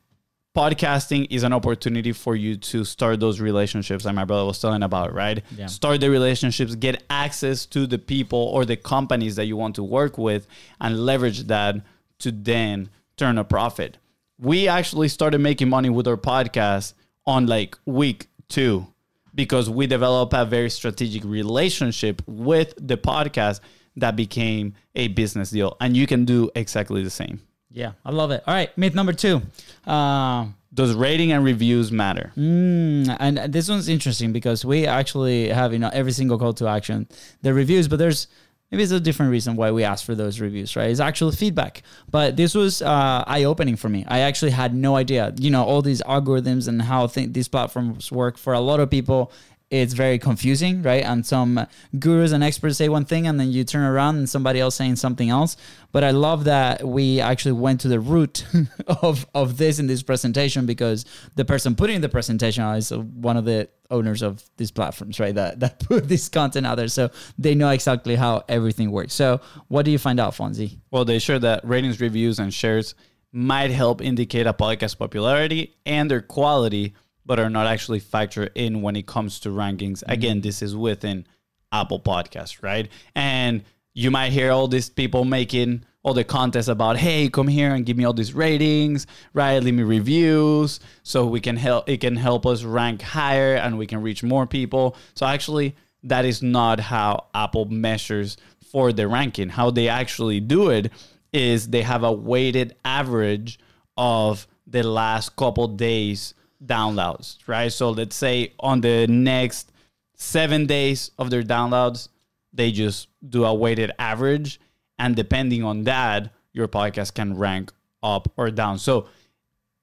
podcasting 0.58 1.28
is 1.30 1.44
an 1.44 1.54
opportunity 1.54 2.12
for 2.12 2.36
you 2.36 2.58
to 2.58 2.84
start 2.84 3.20
those 3.22 3.40
relationships 3.40 4.04
that 4.04 4.14
my 4.14 4.26
brother 4.26 4.46
was 4.46 4.60
telling 4.60 4.84
about, 4.84 5.14
right? 5.14 5.44
Yeah. 5.58 5.68
Start 5.68 6.02
the 6.02 6.10
relationships, 6.10 6.76
get 6.76 7.04
access 7.10 7.66
to 7.68 7.88
the 7.88 7.98
people 7.98 8.40
or 8.40 8.66
the 8.66 8.76
companies 8.76 9.36
that 9.38 9.46
you 9.46 9.56
want 9.56 9.76
to 9.76 9.84
work 9.84 10.18
with, 10.18 10.48
and 10.82 11.06
leverage 11.06 11.44
that 11.48 11.76
to 12.20 12.32
then 12.32 12.90
turn 13.16 13.38
a 13.38 13.44
profit. 13.46 13.98
We 14.40 14.68
actually 14.68 15.08
started 15.08 15.40
making 15.40 15.70
money 15.70 15.90
with 15.90 16.08
our 16.08 16.18
podcast 16.18 16.94
on 17.26 17.46
like 17.46 17.78
week 17.86 18.28
two 18.50 18.88
because 19.34 19.70
we 19.70 19.88
developed 19.88 20.34
a 20.34 20.46
very 20.46 20.70
strategic 20.70 21.24
relationship 21.24 22.22
with 22.28 22.74
the 22.78 22.98
podcast 22.98 23.60
that 23.98 24.16
became 24.16 24.74
a 24.96 25.08
business 25.10 25.52
deal. 25.52 25.76
And 25.82 25.96
you 25.96 26.08
can 26.08 26.26
do 26.26 26.50
exactly 26.56 27.04
the 27.04 27.10
same. 27.10 27.42
yeah, 27.72 27.94
I 28.06 28.12
love 28.12 28.32
it. 28.32 28.44
All 28.48 28.54
right, 28.54 28.76
myth 28.78 28.94
number 28.96 29.14
two. 29.14 29.42
Uh, 29.86 30.48
Does 30.74 30.94
rating 30.94 31.32
and 31.34 31.44
reviews 31.44 31.92
matter? 31.92 32.32
Mm, 32.38 33.18
and 33.20 33.38
this 33.54 33.68
one's 33.70 33.90
interesting 33.90 34.32
because 34.32 34.64
we 34.64 34.88
actually 34.88 35.50
have 35.50 35.74
you 35.74 35.80
know 35.80 35.90
every 35.92 36.12
single 36.14 36.38
call 36.38 36.54
to 36.54 36.68
action, 36.68 37.08
the 37.42 37.54
reviews, 37.54 37.88
but 37.88 38.00
there's 38.00 38.28
maybe 38.72 38.84
it's 38.84 38.92
a 38.92 39.00
different 39.00 39.32
reason 39.32 39.56
why 39.56 39.72
we 39.72 39.84
ask 39.84 40.06
for 40.06 40.16
those 40.16 40.40
reviews, 40.40 40.76
right? 40.76 40.90
It's 40.90 41.00
actual 41.00 41.32
feedback. 41.32 41.84
But 42.10 42.38
this 42.38 42.56
was 42.56 42.82
uh, 42.82 43.24
eye 43.28 43.44
opening 43.44 43.76
for 43.76 43.90
me. 43.90 44.06
I 44.08 44.20
actually 44.20 44.52
had 44.52 44.74
no 44.74 44.96
idea, 44.96 45.34
you 45.38 45.50
know, 45.50 45.64
all 45.64 45.82
these 45.82 46.02
algorithms 46.04 46.68
and 46.68 46.82
how 46.82 47.08
th- 47.08 47.34
these 47.34 47.48
platforms 47.50 48.12
work. 48.12 48.38
For 48.38 48.54
a 48.54 48.62
lot 48.62 48.80
of 48.80 48.90
people, 48.90 49.32
it's 49.72 49.94
very 49.94 50.20
confusing, 50.20 50.84
right? 50.84 51.04
And 51.04 51.26
some 51.26 51.66
gurus 51.98 52.34
and 52.34 52.44
experts 52.44 52.78
say 52.78 52.90
one 52.90 53.06
thing, 53.06 53.26
and 53.26 53.40
then 53.40 53.52
you 53.52 53.64
turn 53.64 53.84
around 53.84 54.18
and 54.18 54.30
somebody 54.30 54.60
else 54.60 54.76
saying 54.76 54.98
something 54.98 55.30
else. 55.30 55.56
But 55.94 56.04
I 56.04 56.12
love 56.12 56.44
that 56.44 56.86
we 56.86 57.22
actually 57.22 57.54
went 57.54 57.80
to 57.82 57.88
the 57.88 58.00
root 58.00 58.46
of 58.88 59.26
of 59.34 59.58
this 59.58 59.80
in 59.80 59.88
this 59.88 60.04
presentation 60.04 60.66
because 60.66 61.06
the 61.36 61.46
person 61.46 61.76
putting 61.76 62.02
the 62.02 62.10
presentation 62.10 62.64
is 62.76 62.92
one 62.92 63.38
of 63.38 63.46
the 63.46 63.70
owners 63.90 64.22
of 64.22 64.44
these 64.58 64.72
platforms, 64.72 65.22
right? 65.22 65.34
That 65.34 65.62
that 65.62 65.80
put 65.88 66.10
this 66.10 66.28
content 66.28 66.68
out 66.68 66.76
there, 66.76 66.90
so 66.90 67.10
they 67.38 67.56
know 67.56 67.70
exactly 67.70 68.16
how 68.16 68.44
everything 68.50 68.92
works. 68.92 69.14
So, 69.14 69.40
what 69.70 69.86
do 69.86 69.92
you 69.92 69.98
find 69.98 70.20
out, 70.20 70.34
Fonzie? 70.34 70.80
Well, 70.92 71.06
they 71.06 71.20
share 71.20 71.40
that 71.40 71.66
ratings, 71.66 72.02
reviews, 72.02 72.40
and 72.40 72.54
shares 72.54 72.94
might 73.32 73.72
help 73.72 74.02
indicate 74.02 74.46
a 74.46 74.54
podcast 74.54 74.98
popularity 74.98 75.78
and 75.86 76.12
their 76.12 76.22
quality, 76.22 76.94
but 77.26 77.40
are 77.40 77.50
not 77.50 77.68
actually 77.68 78.02
factored 78.02 78.50
in 78.56 78.82
when 78.82 78.96
it 78.96 79.08
comes 79.08 79.40
to 79.42 79.50
rankings. 79.50 80.00
Mm-hmm. 80.00 80.12
Again, 80.12 80.42
this 80.42 80.62
is 80.62 80.76
within 80.76 81.26
Apple 81.72 82.00
Podcasts, 82.00 82.62
right? 82.62 82.90
And 83.16 83.64
you 83.94 84.12
might 84.12 84.32
hear 84.32 84.52
all 84.52 84.68
these 84.68 84.90
people 84.90 85.26
making 85.26 85.84
all 86.04 86.14
the 86.14 86.24
contests 86.24 86.68
about, 86.68 86.98
hey, 86.98 87.30
come 87.30 87.48
here 87.48 87.76
and 87.76 87.86
give 87.86 87.96
me 87.96 88.06
all 88.06 88.14
these 88.14 88.34
ratings, 88.34 89.06
right? 89.34 89.62
Leave 89.62 89.76
me 89.76 89.84
reviews 89.84 90.80
so 91.04 91.26
we 91.26 91.40
can 91.40 91.58
help. 91.58 91.88
It 91.88 92.02
can 92.02 92.16
help 92.16 92.46
us 92.46 92.64
rank 92.64 93.02
higher 93.02 93.56
and 93.56 93.78
we 93.78 93.86
can 93.86 94.02
reach 94.02 94.24
more 94.24 94.48
people. 94.48 94.96
So 95.14 95.26
actually, 95.26 95.76
that 96.04 96.26
is 96.26 96.42
not 96.42 96.80
how 96.80 97.28
Apple 97.36 97.66
measures 97.66 98.38
for 98.72 98.92
the 98.92 99.08
ranking. 99.08 99.50
How 99.50 99.70
they 99.70 99.90
actually 99.90 100.40
do 100.40 100.70
it 100.70 100.92
is 101.34 101.68
they 101.68 101.84
have 101.84 102.04
a 102.04 102.12
weighted 102.12 102.76
average 102.84 103.60
of 103.96 104.48
the 104.66 104.84
last 104.84 105.36
couple 105.36 105.68
days 105.68 106.34
downloads, 106.66 107.38
right? 107.48 107.72
So 107.72 107.90
let's 107.90 108.16
say 108.16 108.54
on 108.60 108.82
the 108.82 109.08
next 109.08 109.72
seven 110.16 110.66
days 110.66 111.12
of 111.18 111.30
their 111.30 111.44
downloads, 111.44 112.10
they 112.54 112.72
just 112.72 113.08
do 113.28 113.46
a 113.46 113.54
weighted 113.54 113.92
average. 113.98 114.60
And 115.00 115.16
depending 115.16 115.64
on 115.64 115.84
that, 115.86 116.32
your 116.54 116.68
podcast 116.68 117.14
can 117.14 117.38
rank 117.38 117.72
up 118.04 118.32
or 118.38 118.52
down. 118.52 118.78
So 118.78 119.08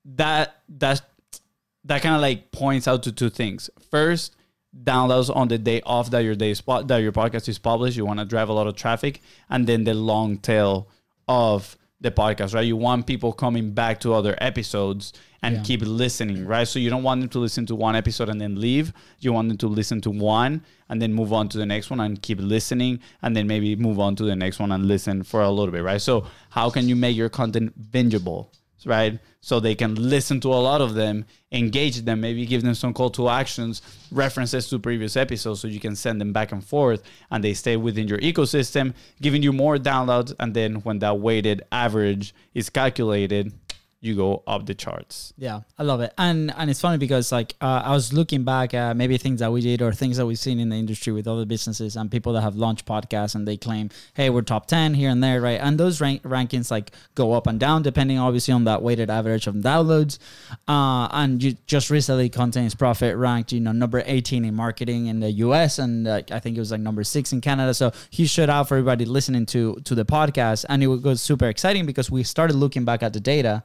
that 0.04 0.56
that's 0.68 1.02
that 1.84 2.02
kind 2.02 2.14
of 2.14 2.20
like 2.20 2.52
points 2.52 2.86
out 2.86 3.02
to 3.04 3.12
two 3.12 3.30
things. 3.30 3.70
First, 3.90 4.36
downloads 4.84 5.34
on 5.34 5.48
the 5.48 5.58
day 5.58 5.80
off 5.84 6.10
that 6.10 6.20
your 6.20 6.34
day 6.34 6.54
spot 6.54 6.88
that 6.88 6.98
your 6.98 7.12
podcast 7.12 7.48
is 7.48 7.58
published. 7.58 7.96
You 7.96 8.06
want 8.06 8.20
to 8.20 8.24
drive 8.24 8.48
a 8.48 8.52
lot 8.52 8.66
of 8.66 8.76
traffic, 8.76 9.22
and 9.48 9.66
then 9.66 9.84
the 9.84 9.94
long 9.94 10.38
tail 10.38 10.88
of 11.26 11.76
the 12.00 12.10
podcast, 12.10 12.54
right? 12.54 12.66
You 12.66 12.76
want 12.76 13.06
people 13.06 13.32
coming 13.32 13.72
back 13.72 14.00
to 14.00 14.14
other 14.14 14.36
episodes 14.38 15.12
and 15.42 15.56
Yeah. 15.56 15.62
keep 15.62 15.82
listening, 15.82 16.44
right? 16.46 16.66
So 16.66 16.78
you 16.78 16.90
don't 16.90 17.02
want 17.02 17.20
them 17.20 17.28
to 17.30 17.38
listen 17.38 17.64
to 17.66 17.74
one 17.76 17.94
episode 17.94 18.28
and 18.28 18.40
then 18.40 18.60
leave. 18.60 18.92
You 19.20 19.32
want 19.32 19.48
them 19.48 19.58
to 19.58 19.68
listen 19.68 20.00
to 20.02 20.10
one 20.10 20.62
and 20.88 21.00
then 21.00 21.12
move 21.12 21.32
on 21.32 21.48
to 21.50 21.58
the 21.58 21.66
next 21.66 21.90
one 21.90 22.00
and 22.00 22.20
keep 22.20 22.38
listening 22.40 23.00
and 23.22 23.36
then 23.36 23.46
maybe 23.46 23.76
move 23.76 24.00
on 24.00 24.16
to 24.16 24.24
the 24.24 24.34
next 24.34 24.58
one 24.58 24.72
and 24.72 24.86
listen 24.86 25.22
for 25.22 25.42
a 25.42 25.50
little 25.50 25.70
bit, 25.72 25.82
right? 25.84 26.00
So 26.00 26.26
how 26.50 26.70
can 26.70 26.88
you 26.88 26.96
make 26.96 27.16
your 27.16 27.28
content 27.28 27.90
bingeable? 27.92 28.48
right? 28.86 29.18
So 29.40 29.58
they 29.58 29.74
can 29.74 29.96
listen 29.96 30.40
to 30.40 30.48
a 30.54 30.62
lot 30.62 30.80
of 30.80 30.94
them, 30.94 31.24
engage 31.50 31.96
them, 32.02 32.20
maybe 32.20 32.46
give 32.46 32.62
them 32.62 32.74
some 32.74 32.94
call 32.94 33.10
to 33.10 33.28
actions, 33.28 33.82
references 34.12 34.68
to 34.70 34.78
previous 34.78 35.16
episodes, 35.16 35.60
so 35.60 35.68
you 35.68 35.80
can 35.80 35.96
send 35.96 36.20
them 36.20 36.32
back 36.32 36.52
and 36.52 36.64
forth 36.64 37.02
and 37.30 37.42
they 37.42 37.54
stay 37.54 37.76
within 37.76 38.06
your 38.06 38.18
ecosystem, 38.18 38.94
giving 39.20 39.42
you 39.42 39.52
more 39.52 39.78
downloads. 39.78 40.32
And 40.38 40.54
then 40.54 40.76
when 40.76 41.00
that 41.00 41.18
weighted 41.18 41.62
average 41.72 42.32
is 42.54 42.70
calculated, 42.70 43.52
you 44.00 44.14
go 44.14 44.44
up 44.46 44.64
the 44.64 44.74
charts. 44.74 45.32
Yeah, 45.36 45.62
I 45.76 45.82
love 45.82 46.00
it, 46.00 46.12
and 46.16 46.52
and 46.56 46.70
it's 46.70 46.80
funny 46.80 46.98
because 46.98 47.32
like 47.32 47.56
uh, 47.60 47.82
I 47.84 47.92
was 47.92 48.12
looking 48.12 48.44
back 48.44 48.72
at 48.72 48.96
maybe 48.96 49.18
things 49.18 49.40
that 49.40 49.50
we 49.50 49.60
did 49.60 49.82
or 49.82 49.92
things 49.92 50.18
that 50.18 50.26
we've 50.26 50.38
seen 50.38 50.60
in 50.60 50.68
the 50.68 50.76
industry 50.76 51.12
with 51.12 51.26
other 51.26 51.44
businesses 51.44 51.96
and 51.96 52.08
people 52.08 52.32
that 52.34 52.42
have 52.42 52.54
launched 52.54 52.86
podcasts 52.86 53.34
and 53.34 53.46
they 53.46 53.56
claim, 53.56 53.90
hey, 54.14 54.30
we're 54.30 54.42
top 54.42 54.66
ten 54.66 54.94
here 54.94 55.10
and 55.10 55.22
there, 55.22 55.40
right? 55.40 55.60
And 55.60 55.78
those 55.78 56.00
rank- 56.00 56.22
rankings 56.22 56.70
like 56.70 56.92
go 57.16 57.32
up 57.32 57.48
and 57.48 57.58
down 57.58 57.82
depending 57.82 58.18
obviously 58.18 58.54
on 58.54 58.64
that 58.64 58.82
weighted 58.82 59.10
average 59.10 59.48
of 59.48 59.56
downloads. 59.56 60.18
Uh, 60.68 61.08
and 61.10 61.42
you 61.42 61.56
just 61.66 61.90
recently 61.90 62.28
Content 62.28 62.66
is 62.66 62.74
Profit 62.76 63.16
ranked 63.16 63.52
you 63.52 63.60
know 63.60 63.72
number 63.72 64.04
eighteen 64.06 64.44
in 64.44 64.54
marketing 64.54 65.06
in 65.06 65.18
the 65.18 65.30
U.S. 65.46 65.80
and 65.80 66.06
uh, 66.06 66.22
I 66.30 66.38
think 66.38 66.56
it 66.56 66.60
was 66.60 66.70
like 66.70 66.80
number 66.80 67.02
six 67.02 67.32
in 67.32 67.40
Canada. 67.40 67.74
So 67.74 67.90
huge 68.10 68.30
shout 68.30 68.48
out 68.48 68.68
for 68.68 68.76
everybody 68.76 69.04
listening 69.06 69.46
to 69.46 69.74
to 69.84 69.96
the 69.96 70.04
podcast, 70.04 70.66
and 70.68 70.84
it 70.84 70.86
was 70.86 71.20
super 71.20 71.46
exciting 71.46 71.84
because 71.84 72.12
we 72.12 72.22
started 72.22 72.54
looking 72.54 72.84
back 72.84 73.02
at 73.02 73.12
the 73.12 73.20
data 73.20 73.64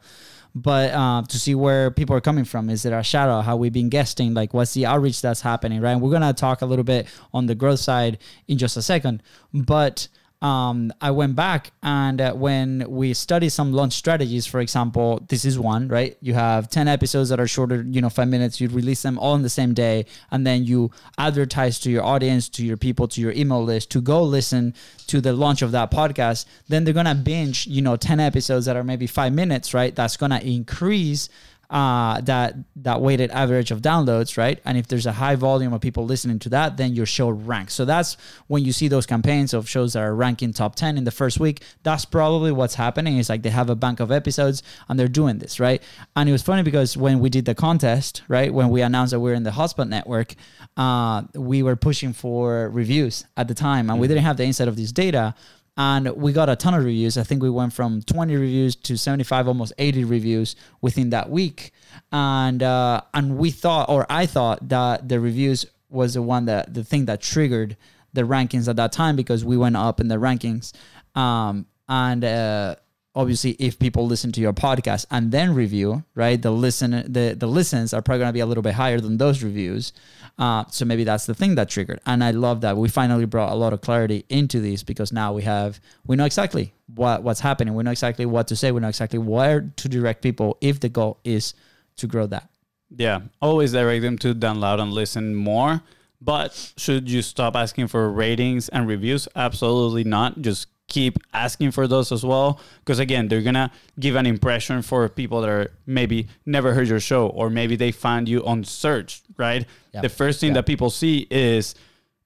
but 0.55 0.91
uh, 0.91 1.23
to 1.23 1.39
see 1.39 1.55
where 1.55 1.91
people 1.91 2.15
are 2.15 2.21
coming 2.21 2.45
from. 2.45 2.69
Is 2.69 2.85
it 2.85 3.05
shout 3.05 3.29
out? 3.29 3.43
How 3.43 3.55
we've 3.55 3.73
been 3.73 3.89
guesting? 3.89 4.33
Like, 4.33 4.53
what's 4.53 4.73
the 4.73 4.85
outreach 4.85 5.21
that's 5.21 5.41
happening, 5.41 5.81
right? 5.81 5.91
And 5.91 6.01
we're 6.01 6.11
gonna 6.11 6.33
talk 6.33 6.61
a 6.61 6.65
little 6.65 6.83
bit 6.83 7.07
on 7.33 7.45
the 7.47 7.55
growth 7.55 7.79
side 7.79 8.19
in 8.47 8.57
just 8.57 8.77
a 8.77 8.81
second, 8.81 9.23
but. 9.53 10.07
Um, 10.43 10.91
I 10.99 11.11
went 11.11 11.37
back 11.37 11.71
and 11.81 12.19
uh, 12.19 12.33
when 12.33 12.83
we 12.89 13.13
study 13.13 13.47
some 13.47 13.71
launch 13.71 13.93
strategies, 13.93 14.45
for 14.45 14.59
example, 14.59 15.25
this 15.29 15.45
is 15.45 15.57
one, 15.57 15.87
right? 15.87 16.17
You 16.19 16.33
have 16.33 16.69
10 16.69 16.89
episodes 16.89 17.29
that 17.29 17.39
are 17.39 17.47
shorter, 17.47 17.85
you 17.89 18.01
know, 18.01 18.09
five 18.09 18.27
minutes. 18.27 18.59
You 18.59 18.67
release 18.67 19.03
them 19.03 19.17
all 19.17 19.35
in 19.35 19.41
the 19.41 19.49
same 19.49 19.73
day. 19.73 20.05
And 20.31 20.45
then 20.45 20.65
you 20.65 20.91
advertise 21.17 21.79
to 21.79 21.89
your 21.89 22.03
audience, 22.03 22.49
to 22.49 22.65
your 22.65 22.75
people, 22.75 23.07
to 23.07 23.21
your 23.21 23.31
email 23.31 23.63
list 23.63 23.89
to 23.91 24.01
go 24.01 24.21
listen 24.21 24.73
to 25.07 25.21
the 25.21 25.31
launch 25.31 25.61
of 25.61 25.71
that 25.71 25.91
podcast. 25.91 26.45
Then 26.67 26.83
they're 26.83 26.93
going 26.93 27.05
to 27.05 27.15
binge, 27.15 27.65
you 27.65 27.81
know, 27.81 27.95
10 27.95 28.19
episodes 28.19 28.65
that 28.65 28.75
are 28.75 28.83
maybe 28.83 29.07
five 29.07 29.31
minutes, 29.31 29.73
right? 29.73 29.95
That's 29.95 30.17
going 30.17 30.31
to 30.31 30.45
increase 30.45 31.29
uh, 31.69 32.21
that 32.21 32.55
that 32.75 33.01
weighted 33.01 33.31
average 33.31 33.71
of 33.71 33.81
downloads, 33.81 34.37
right? 34.37 34.59
And 34.65 34.77
if 34.77 34.87
there's 34.87 35.05
a 35.05 35.13
high 35.13 35.35
volume 35.35 35.73
of 35.73 35.81
people 35.81 36.05
listening 36.05 36.39
to 36.39 36.49
that, 36.49 36.77
then 36.77 36.93
your 36.93 37.05
show 37.05 37.29
ranks. 37.29 37.73
So 37.73 37.85
that's 37.85 38.17
when 38.47 38.63
you 38.63 38.71
see 38.71 38.87
those 38.87 39.05
campaigns 39.05 39.53
of 39.53 39.67
shows 39.67 39.93
that 39.93 40.03
are 40.03 40.13
ranking 40.13 40.53
top 40.53 40.75
10 40.75 40.97
in 40.97 41.03
the 41.03 41.11
first 41.11 41.39
week. 41.39 41.63
That's 41.83 42.05
probably 42.05 42.51
what's 42.51 42.75
happening. 42.75 43.17
Is 43.17 43.29
like 43.29 43.41
they 43.41 43.49
have 43.49 43.69
a 43.69 43.75
bank 43.75 43.99
of 43.99 44.11
episodes 44.11 44.61
and 44.87 44.99
they're 44.99 45.07
doing 45.07 45.39
this, 45.39 45.59
right? 45.59 45.81
And 46.15 46.29
it 46.29 46.31
was 46.31 46.43
funny 46.43 46.63
because 46.63 46.95
when 46.95 47.19
we 47.19 47.29
did 47.29 47.45
the 47.45 47.55
contest, 47.55 48.21
right, 48.27 48.53
when 48.53 48.69
we 48.69 48.81
announced 48.81 49.11
that 49.11 49.19
we 49.19 49.31
are 49.31 49.35
in 49.35 49.43
the 49.43 49.51
HubSpot 49.51 49.87
network, 49.87 50.35
uh, 50.77 51.23
we 51.33 51.63
were 51.63 51.75
pushing 51.75 52.13
for 52.13 52.69
reviews 52.69 53.25
at 53.37 53.47
the 53.47 53.53
time, 53.53 53.89
and 53.89 53.99
we 53.99 54.07
didn't 54.07 54.23
have 54.23 54.37
the 54.37 54.43
insight 54.43 54.67
of 54.67 54.75
this 54.75 54.91
data 54.91 55.35
and 55.75 56.09
we 56.15 56.33
got 56.33 56.49
a 56.49 56.55
ton 56.55 56.73
of 56.73 56.83
reviews. 56.83 57.17
I 57.17 57.23
think 57.23 57.41
we 57.41 57.49
went 57.49 57.73
from 57.73 58.01
20 58.03 58.35
reviews 58.35 58.75
to 58.75 58.97
75, 58.97 59.47
almost 59.47 59.73
80 59.77 60.03
reviews 60.03 60.55
within 60.81 61.09
that 61.09 61.29
week. 61.29 61.71
And 62.11 62.61
uh, 62.61 63.01
and 63.13 63.37
we 63.37 63.51
thought, 63.51 63.89
or 63.89 64.05
I 64.09 64.25
thought, 64.25 64.69
that 64.69 65.09
the 65.09 65.19
reviews 65.19 65.65
was 65.89 66.13
the 66.13 66.21
one 66.21 66.45
that 66.45 66.73
the 66.73 66.83
thing 66.83 67.05
that 67.05 67.21
triggered 67.21 67.75
the 68.13 68.21
rankings 68.21 68.67
at 68.67 68.75
that 68.75 68.91
time 68.91 69.15
because 69.15 69.43
we 69.43 69.57
went 69.57 69.75
up 69.75 69.99
in 69.99 70.07
the 70.07 70.15
rankings. 70.15 70.73
Um, 71.15 71.65
and 71.89 72.23
uh, 72.23 72.75
obviously 73.15 73.51
if 73.51 73.77
people 73.77 74.07
listen 74.07 74.31
to 74.31 74.41
your 74.41 74.53
podcast 74.53 75.05
and 75.11 75.31
then 75.31 75.53
review, 75.53 76.03
right, 76.15 76.41
the 76.41 76.51
listen 76.51 76.91
the 77.11 77.35
the 77.37 77.47
listens 77.47 77.93
are 77.93 78.01
probably 78.01 78.19
going 78.19 78.29
to 78.29 78.33
be 78.33 78.39
a 78.39 78.45
little 78.45 78.63
bit 78.63 78.73
higher 78.73 78.99
than 78.99 79.17
those 79.17 79.43
reviews. 79.43 79.93
Uh, 80.39 80.63
so 80.69 80.83
maybe 80.83 81.03
that's 81.03 81.25
the 81.25 81.35
thing 81.35 81.55
that 81.55 81.69
triggered. 81.69 81.99
And 82.05 82.23
I 82.23 82.31
love 82.31 82.61
that 82.61 82.75
we 82.75 82.89
finally 82.89 83.25
brought 83.25 83.51
a 83.51 83.55
lot 83.55 83.73
of 83.73 83.81
clarity 83.81 84.25
into 84.29 84.59
this 84.59 84.83
because 84.83 85.11
now 85.11 85.33
we 85.33 85.43
have 85.43 85.79
we 86.05 86.15
know 86.15 86.25
exactly 86.25 86.73
what 86.87 87.23
what's 87.23 87.39
happening. 87.39 87.75
We 87.75 87.83
know 87.83 87.91
exactly 87.91 88.25
what 88.25 88.47
to 88.47 88.55
say. 88.55 88.71
We 88.71 88.81
know 88.81 88.89
exactly 88.89 89.19
where 89.19 89.61
to 89.61 89.89
direct 89.89 90.21
people 90.21 90.57
if 90.61 90.79
the 90.79 90.89
goal 90.89 91.19
is 91.23 91.53
to 91.97 92.07
grow 92.07 92.25
that. 92.27 92.49
Yeah, 92.95 93.21
always 93.41 93.71
direct 93.71 94.03
them 94.03 94.17
to 94.19 94.35
download 94.35 94.79
and 94.79 94.91
listen 94.91 95.35
more. 95.35 95.81
But 96.21 96.73
should 96.77 97.09
you 97.09 97.21
stop 97.21 97.53
asking 97.55 97.87
for 97.87 98.09
ratings 98.09 98.69
and 98.69 98.87
reviews? 98.87 99.27
Absolutely 99.35 100.05
not. 100.05 100.41
Just 100.41 100.67
keep 100.93 101.13
asking 101.45 101.71
for 101.71 101.85
those 101.93 102.11
as 102.11 102.23
well 102.31 102.59
because 102.81 102.99
again 102.99 103.27
they're 103.27 103.41
gonna 103.49 103.69
give 103.99 104.15
an 104.15 104.25
impression 104.35 104.81
for 104.89 105.07
people 105.21 105.41
that 105.41 105.49
are 105.49 105.67
maybe 105.85 106.27
never 106.45 106.73
heard 106.75 106.87
your 106.87 106.99
show 107.11 107.27
or 107.39 107.49
maybe 107.49 107.75
they 107.83 107.91
find 107.91 108.23
you 108.33 108.39
on 108.45 108.63
search 108.63 109.21
right 109.37 109.65
Yep. 109.93 110.01
the 110.03 110.09
first 110.09 110.39
thing 110.39 110.49
Yep. 110.49 110.55
that 110.57 110.65
people 110.71 110.89
see 111.01 111.27
is 111.31 111.75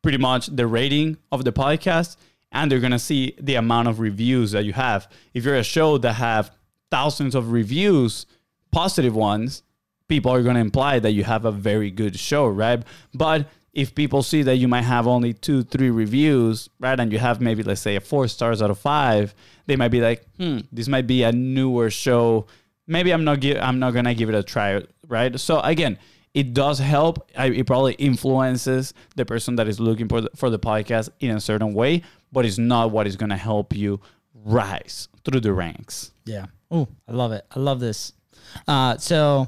pretty 0.03 0.17
much 0.29 0.43
the 0.47 0.67
rating 0.79 1.17
of 1.31 1.39
the 1.47 1.51
podcast 1.63 2.17
and 2.51 2.69
they're 2.71 2.79
gonna 2.87 3.05
see 3.11 3.33
the 3.49 3.55
amount 3.55 3.87
of 3.87 3.99
reviews 3.99 4.51
that 4.51 4.63
you 4.65 4.73
have 4.73 5.01
if 5.33 5.43
you're 5.45 5.55
a 5.55 5.63
show 5.63 5.97
that 5.97 6.13
have 6.13 6.51
thousands 6.91 7.33
of 7.35 7.51
reviews 7.51 8.25
positive 8.71 9.15
ones 9.15 9.63
people 10.07 10.31
are 10.31 10.41
going 10.41 10.55
to 10.55 10.61
imply 10.61 10.99
that 10.99 11.11
you 11.11 11.23
have 11.25 11.43
a 11.43 11.51
very 11.51 11.91
good 11.91 12.15
show, 12.17 12.47
right? 12.47 12.81
But 13.13 13.39
if 13.77 13.93
people 13.93 14.23
see 14.23 14.41
that 14.41 14.55
you 14.55 14.67
might 14.67 14.81
have 14.81 15.05
only 15.05 15.33
two, 15.33 15.61
three 15.61 15.91
reviews, 15.91 16.67
right, 16.79 16.99
and 16.99 17.13
you 17.13 17.19
have 17.19 17.39
maybe 17.39 17.61
let's 17.61 17.79
say 17.79 17.95
a 17.95 18.01
four 18.01 18.27
stars 18.27 18.59
out 18.59 18.71
of 18.71 18.79
five, 18.79 19.35
they 19.67 19.75
might 19.75 19.89
be 19.89 20.01
like, 20.01 20.25
hmm, 20.37 20.61
this 20.71 20.87
might 20.87 21.05
be 21.05 21.21
a 21.21 21.31
newer 21.31 21.91
show. 21.91 22.47
Maybe 22.87 23.11
I'm 23.11 23.23
not 23.23 23.39
give, 23.39 23.57
I'm 23.57 23.77
not 23.77 23.93
gonna 23.93 24.15
give 24.15 24.29
it 24.29 24.35
a 24.35 24.41
try, 24.41 24.81
right? 25.07 25.39
So 25.39 25.59
again, 25.59 25.99
it 26.33 26.55
does 26.55 26.79
help. 26.79 27.29
I, 27.37 27.49
it 27.49 27.67
probably 27.67 27.93
influences 27.93 28.95
the 29.15 29.25
person 29.25 29.57
that 29.57 29.67
is 29.67 29.79
looking 29.79 30.07
for 30.07 30.21
the, 30.21 30.31
for 30.35 30.49
the 30.49 30.57
podcast 30.57 31.09
in 31.19 31.37
a 31.37 31.39
certain 31.39 31.75
way, 31.75 32.01
but 32.31 32.47
it's 32.47 32.57
not 32.57 32.89
what 32.89 33.05
is 33.05 33.15
gonna 33.15 33.37
help 33.37 33.75
you 33.75 34.01
rise 34.33 35.07
through 35.23 35.41
the 35.41 35.53
ranks. 35.53 36.13
Yeah. 36.25 36.47
Oh, 36.71 36.87
I 37.07 37.11
love 37.11 37.31
it. 37.31 37.45
I 37.55 37.59
love 37.59 37.79
this. 37.79 38.13
Uh, 38.67 38.97
so, 38.97 39.45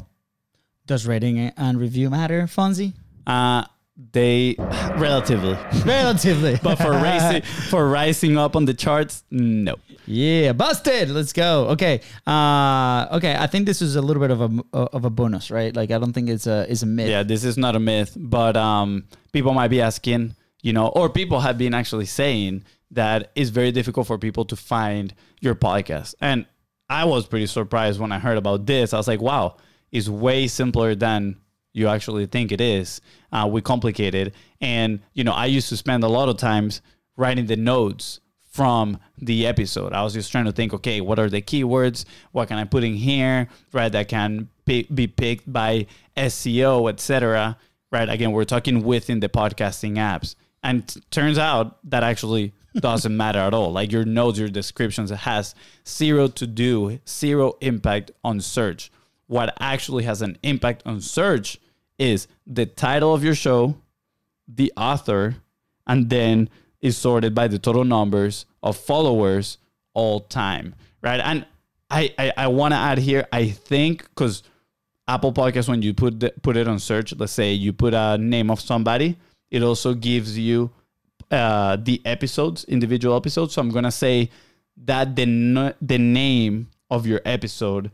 does 0.86 1.08
rating 1.08 1.40
and 1.40 1.80
review 1.80 2.12
matter, 2.12 2.44
Fonzie? 2.44 2.94
Uh, 3.26 3.64
they 4.12 4.56
relatively. 4.96 5.58
Relatively. 5.84 6.58
but 6.64 6.76
for 6.78 6.92
rising 6.92 7.42
for 7.70 7.90
rising 7.90 8.38
up 8.38 8.56
on 8.56 8.66
the 8.66 8.74
charts, 8.74 9.24
no. 9.30 9.76
yeah, 10.06 10.54
busted. 10.54 11.10
Let's 11.10 11.34
go. 11.34 11.68
Okay. 11.70 12.02
Uh, 12.26 13.08
okay. 13.12 13.36
I 13.38 13.48
think 13.48 13.66
this 13.66 13.82
is 13.82 13.96
a 13.96 14.02
little 14.02 14.22
bit 14.22 14.32
of 14.32 14.42
a 14.42 14.78
of 14.78 15.06
a 15.06 15.10
bonus, 15.10 15.52
right? 15.52 15.76
Like, 15.76 15.92
I 15.92 15.98
don't 15.98 16.14
think 16.14 16.30
it's 16.30 16.48
a 16.48 16.70
is 16.70 16.84
a 16.84 16.86
myth. 16.86 17.10
Yeah, 17.10 17.24
this 17.24 17.44
is 17.44 17.58
not 17.58 17.76
a 17.76 17.80
myth, 17.80 18.16
but 18.18 18.56
um, 18.56 19.06
people 19.34 19.54
might 19.54 19.70
be 19.70 19.82
asking, 19.82 20.36
you 20.62 20.74
know, 20.74 20.88
or 20.88 21.10
people 21.10 21.42
have 21.42 21.58
been 21.58 21.74
actually 21.74 22.06
saying 22.06 22.64
that 22.92 23.32
it's 23.36 23.50
very 23.50 23.72
difficult 23.72 24.08
for 24.08 24.18
people 24.18 24.46
to 24.46 24.56
find 24.56 25.14
your 25.42 25.56
podcast. 25.56 26.16
And 26.22 26.46
I 26.90 27.06
was 27.06 27.28
pretty 27.28 27.46
surprised 27.46 28.00
when 28.00 28.12
I 28.12 28.20
heard 28.20 28.38
about 28.38 28.66
this. 28.66 28.94
I 28.94 28.98
was 28.98 29.08
like, 29.08 29.22
wow, 29.22 29.58
it's 29.92 30.10
way 30.10 30.48
simpler 30.48 30.96
than 30.96 31.38
you 31.74 31.88
actually 31.88 32.26
think 32.26 32.52
it 32.52 32.62
is. 32.62 33.02
Uh, 33.32 33.48
we 33.52 33.62
complicate 33.62 34.16
it. 34.16 34.34
And, 34.62 35.00
you 35.14 35.24
know, 35.24 35.34
I 35.34 35.46
used 35.46 35.70
to 35.70 35.78
spend 35.78 36.04
a 36.04 36.08
lot 36.08 36.30
of 36.30 36.38
times 36.38 36.82
writing 37.16 37.46
the 37.46 37.56
notes 37.56 38.20
from 38.50 38.98
the 39.18 39.46
episode. 39.46 39.94
I 39.94 40.04
was 40.04 40.14
just 40.14 40.32
trying 40.32 40.46
to 40.46 40.52
think, 40.52 40.74
okay, 40.74 41.02
what 41.02 41.20
are 41.20 41.30
the 41.30 41.42
keywords? 41.42 42.06
What 42.32 42.48
can 42.48 42.58
I 42.58 42.64
put 42.64 42.84
in 42.84 42.96
here, 42.96 43.48
right? 43.72 43.92
That 43.92 44.08
can 44.08 44.50
be, 44.66 44.84
picked 45.08 45.52
by 45.52 45.88
SEO, 46.18 46.90
etc. 46.90 47.58
Right? 47.92 48.10
Again, 48.10 48.32
we're 48.32 48.46
talking 48.46 48.84
within 48.84 49.20
the 49.20 49.30
podcasting 49.30 49.94
apps, 49.96 50.36
and 50.64 50.88
t- 50.88 51.02
turns 51.10 51.38
out 51.38 51.78
that 51.90 52.04
actually 52.04 52.54
doesn't 52.76 53.16
matter 53.16 53.40
at 53.40 53.54
all. 53.54 53.72
Like 53.72 53.92
your 53.92 54.06
notes, 54.06 54.40
your 54.40 54.50
descriptions, 54.50 55.12
it 55.12 55.18
has 55.20 55.56
zero 55.88 56.28
to 56.28 56.46
do, 56.46 57.00
zero 57.08 57.54
impact 57.62 58.12
on 58.24 58.42
search. 58.42 58.92
What 59.30 59.56
actually 59.60 60.06
has 60.06 60.24
an 60.24 60.40
impact 60.42 60.82
on 60.88 61.02
search 61.02 61.60
is 62.00 62.28
the 62.48 62.66
title 62.66 63.14
of 63.14 63.24
your 63.24 63.36
show, 63.36 63.78
the 64.48 64.74
author, 64.76 65.36
and 65.86 66.10
then 66.10 66.50
is 66.82 66.98
sorted 66.98 67.36
by 67.36 67.48
the 67.48 67.60
total 67.60 67.84
numbers 67.84 68.48
of 68.64 68.76
followers 68.76 69.60
all 69.94 70.22
time, 70.22 70.74
right? 71.04 71.20
And 71.20 71.46
I 71.92 72.12
I, 72.18 72.34
I 72.38 72.48
want 72.48 72.72
to 72.72 72.78
add 72.78 72.98
here, 72.98 73.28
I 73.32 73.50
think 73.50 74.02
because 74.10 74.42
Apple 75.08 75.32
Podcast 75.32 75.70
when 75.70 75.84
you 75.84 75.94
put 75.94 76.20
the, 76.20 76.34
put 76.42 76.58
it 76.58 76.68
on 76.68 76.80
search, 76.80 77.14
let's 77.16 77.32
say 77.32 77.54
you 77.54 77.72
put 77.72 77.94
a 77.94 78.18
name 78.18 78.50
of 78.50 78.60
somebody, 78.60 79.16
it 79.52 79.62
also 79.62 79.94
gives 79.94 80.40
you 80.40 80.72
uh, 81.30 81.78
the 81.80 82.02
episodes, 82.04 82.64
individual 82.64 83.16
episodes. 83.16 83.54
So 83.54 83.62
I'm 83.62 83.70
gonna 83.70 83.92
say 83.92 84.32
that 84.86 85.16
the 85.16 85.76
the 85.80 86.00
name 86.00 86.72
of 86.90 87.06
your 87.06 87.22
episode 87.26 87.92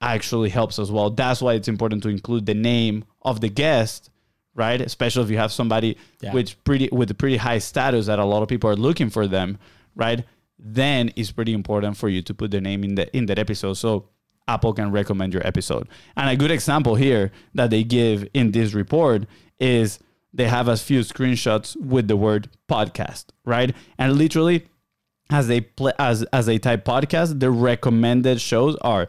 actually 0.00 0.50
helps 0.50 0.78
as 0.78 0.90
well. 0.92 1.10
That's 1.10 1.40
why 1.40 1.54
it's 1.54 1.68
important 1.68 2.02
to 2.04 2.08
include 2.08 2.46
the 2.46 2.54
name 2.54 3.04
of 3.22 3.40
the 3.40 3.48
guest, 3.48 4.10
right? 4.54 4.80
Especially 4.80 5.22
if 5.24 5.30
you 5.30 5.38
have 5.38 5.52
somebody 5.52 5.96
Yeah. 6.22 6.32
with 6.34 6.62
pretty 6.64 6.88
with 6.92 7.10
a 7.10 7.14
pretty 7.14 7.36
high 7.38 7.58
status 7.58 8.06
that 8.06 8.18
a 8.18 8.24
lot 8.24 8.42
of 8.42 8.48
people 8.48 8.68
are 8.70 8.76
looking 8.76 9.10
for 9.10 9.26
them, 9.26 9.58
right? 9.94 10.24
Then 10.58 11.12
it's 11.16 11.30
pretty 11.32 11.52
important 11.52 11.96
for 11.96 12.08
you 12.08 12.22
to 12.22 12.34
put 12.34 12.50
their 12.50 12.60
name 12.60 12.84
in 12.84 12.94
the 12.94 13.14
in 13.16 13.26
that 13.26 13.38
episode. 13.38 13.74
So 13.74 14.06
Apple 14.48 14.72
can 14.74 14.90
recommend 14.92 15.32
your 15.32 15.46
episode. 15.46 15.88
And 16.16 16.30
a 16.30 16.36
good 16.36 16.50
example 16.50 16.94
here 16.94 17.32
that 17.54 17.70
they 17.70 17.82
give 17.82 18.28
in 18.32 18.52
this 18.52 18.74
report 18.74 19.24
is 19.58 19.98
they 20.32 20.48
have 20.48 20.68
a 20.68 20.76
few 20.76 21.00
screenshots 21.00 21.74
with 21.76 22.06
the 22.08 22.16
word 22.16 22.48
podcast, 22.68 23.26
right? 23.44 23.74
And 23.98 24.16
literally 24.16 24.66
as 25.30 25.48
they 25.48 25.60
play 25.62 25.92
as 25.98 26.22
as 26.32 26.46
they 26.46 26.58
type 26.58 26.84
podcast, 26.84 27.40
the 27.40 27.50
recommended 27.50 28.40
shows 28.40 28.76
are 28.82 29.08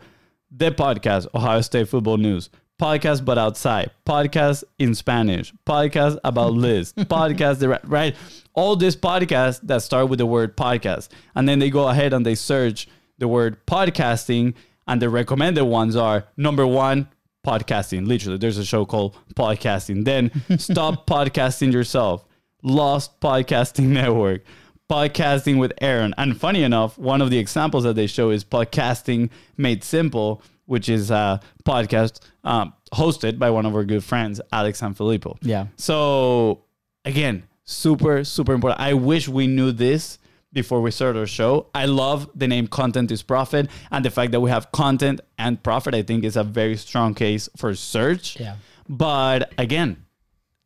the 0.52 0.72
podcast 0.72 1.28
Ohio 1.34 1.62
State 1.62 1.90
football 1.90 2.18
news, 2.18 2.50
podcast 2.82 3.26
but 3.26 3.38
outside, 3.38 3.92
podcast 4.06 4.64
in 4.80 4.96
Spanish, 4.96 5.54
podcast 5.66 6.18
about 6.24 6.54
Liz, 6.54 6.94
podcast 6.98 7.60
the 7.60 7.80
right, 7.86 8.16
all 8.54 8.76
these 8.76 8.96
podcasts 8.96 9.60
that 9.64 9.82
start 9.82 10.10
with 10.10 10.20
the 10.20 10.26
word 10.26 10.56
podcast, 10.56 11.10
and 11.36 11.48
then 11.48 11.60
they 11.60 11.70
go 11.70 11.88
ahead 11.88 12.14
and 12.14 12.26
they 12.26 12.36
search 12.36 12.88
the 13.18 13.28
word 13.28 13.66
podcasting, 13.66 14.54
and 14.88 15.02
the 15.02 15.10
recommended 15.10 15.66
ones 15.66 15.96
are 15.96 16.26
number 16.38 16.66
one 16.66 17.10
podcasting. 17.46 18.08
Literally, 18.08 18.38
there's 18.38 18.58
a 18.58 18.66
show 18.66 18.86
called 18.86 19.18
podcasting. 19.36 20.06
Then 20.06 20.32
stop 20.60 21.08
podcasting 21.08 21.72
yourself. 21.74 22.26
Lost 22.64 23.20
Podcasting 23.22 23.86
Network, 23.86 24.44
Podcasting 24.90 25.60
with 25.60 25.74
Aaron. 25.82 26.14
And 26.18 26.40
funny 26.40 26.64
enough, 26.64 26.98
one 26.98 27.22
of 27.22 27.30
the 27.30 27.38
examples 27.38 27.84
that 27.84 27.96
they 27.96 28.08
show 28.08 28.30
is 28.30 28.44
Podcasting 28.44 29.30
Made 29.58 29.84
Simple, 29.84 30.42
which 30.66 30.88
is 30.88 31.12
a 31.12 31.42
podcast 31.66 32.22
um, 32.44 32.74
hosted 32.94 33.38
by 33.38 33.50
one 33.50 33.66
of 33.66 33.76
our 33.76 33.84
good 33.84 34.04
friends, 34.04 34.40
Alex 34.52 34.82
Sanfilippo. 34.82 35.38
Yeah. 35.42 35.68
So 35.76 36.64
again, 37.04 37.44
super, 37.66 38.24
super 38.24 38.54
important. 38.54 38.80
I 38.80 38.94
wish 38.94 39.28
we 39.28 39.48
knew 39.48 39.74
this 39.74 40.20
before 40.54 40.82
we 40.82 40.92
started 40.92 41.20
our 41.20 41.28
show. 41.28 41.68
I 41.76 41.86
love 41.86 42.30
the 42.34 42.48
name 42.48 42.68
Content 42.68 43.12
is 43.12 43.22
Profit 43.22 43.70
and 43.92 44.06
the 44.06 44.10
fact 44.10 44.32
that 44.32 44.40
we 44.40 44.50
have 44.50 44.72
content 44.72 45.20
and 45.38 45.62
profit, 45.62 45.94
I 45.96 46.02
think 46.02 46.24
is 46.24 46.38
a 46.38 46.44
very 46.44 46.78
strong 46.78 47.14
case 47.14 47.50
for 47.58 47.76
search. 47.76 48.40
Yeah. 48.40 48.56
But 48.88 49.54
again, 49.58 50.06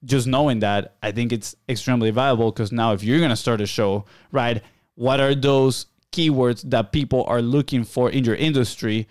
just 0.04 0.28
knowing 0.28 0.60
that, 0.60 0.96
I 1.04 1.12
think 1.12 1.32
it's 1.32 1.56
extremely 1.70 2.12
valuable 2.12 2.52
because 2.52 2.72
now 2.72 2.94
if 2.94 3.04
you're 3.04 3.20
going 3.20 3.30
to 3.30 3.36
start 3.36 3.62
a 3.62 3.68
show, 3.68 4.06
right, 4.32 4.62
what 4.96 5.20
are 5.20 5.36
those 5.36 5.88
keywords 6.12 6.70
that 6.70 6.92
people 6.92 7.24
are 7.28 7.42
looking 7.42 7.84
for 7.84 8.10
in 8.10 8.24
your 8.24 8.36
industry? 8.36 9.08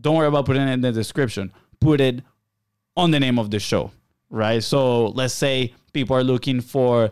Don't 0.00 0.16
worry 0.16 0.28
about 0.28 0.46
putting 0.46 0.62
it 0.62 0.72
in 0.72 0.80
the 0.80 0.92
description. 0.92 1.52
Put 1.80 2.00
it 2.00 2.22
on 2.96 3.10
the 3.10 3.20
name 3.20 3.38
of 3.38 3.50
the 3.50 3.60
show, 3.60 3.92
right? 4.30 4.62
So 4.62 5.08
let's 5.08 5.34
say 5.34 5.74
people 5.92 6.16
are 6.16 6.24
looking 6.24 6.60
for 6.60 7.10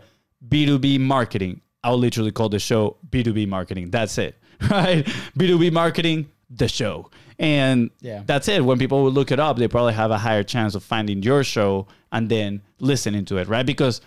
B2B 0.49 1.01
marketing. 1.01 1.61
I'll 1.85 1.99
literally 1.99 2.33
call 2.33 2.49
the 2.49 2.59
show 2.59 2.97
B2B 3.11 3.49
marketing. 3.49 3.91
That's 3.91 4.19
it, 4.19 4.37
right? 4.71 5.07
B2B 5.39 5.73
marketing, 5.73 6.29
the 6.51 6.69
show. 6.69 7.11
And 7.39 7.91
Yeah. 8.01 8.23
that's 8.25 8.49
it. 8.49 8.65
When 8.65 8.79
people 8.79 9.03
will 9.03 9.13
look 9.13 9.31
it 9.33 9.41
up, 9.41 9.57
they 9.59 9.69
probably 9.69 9.95
have 9.95 10.11
a 10.11 10.19
higher 10.19 10.43
chance 10.43 10.75
of 10.75 10.83
finding 10.85 11.23
your 11.23 11.43
show 11.45 11.87
and 12.13 12.29
then 12.29 12.63
listening 12.79 13.25
to 13.27 13.37
it, 13.39 13.49
right? 13.49 13.67
Because 13.67 14.01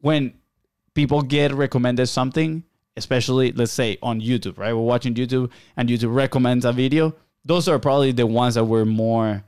when 0.00 0.34
people 0.94 1.22
get 1.22 1.52
recommended 1.52 2.06
something, 2.08 2.62
especially 2.96 3.52
let's 3.52 3.72
say 3.72 3.96
on 4.02 4.20
YouTube, 4.20 4.58
right? 4.58 4.72
We're 4.74 4.82
watching 4.82 5.14
YouTube 5.14 5.50
and 5.76 5.88
YouTube 5.88 6.14
recommends 6.14 6.64
a 6.64 6.72
video. 6.72 7.14
Those 7.44 7.68
are 7.68 7.78
probably 7.78 8.12
the 8.12 8.26
ones 8.26 8.54
that 8.56 8.64
we're 8.64 8.84
more 8.84 9.44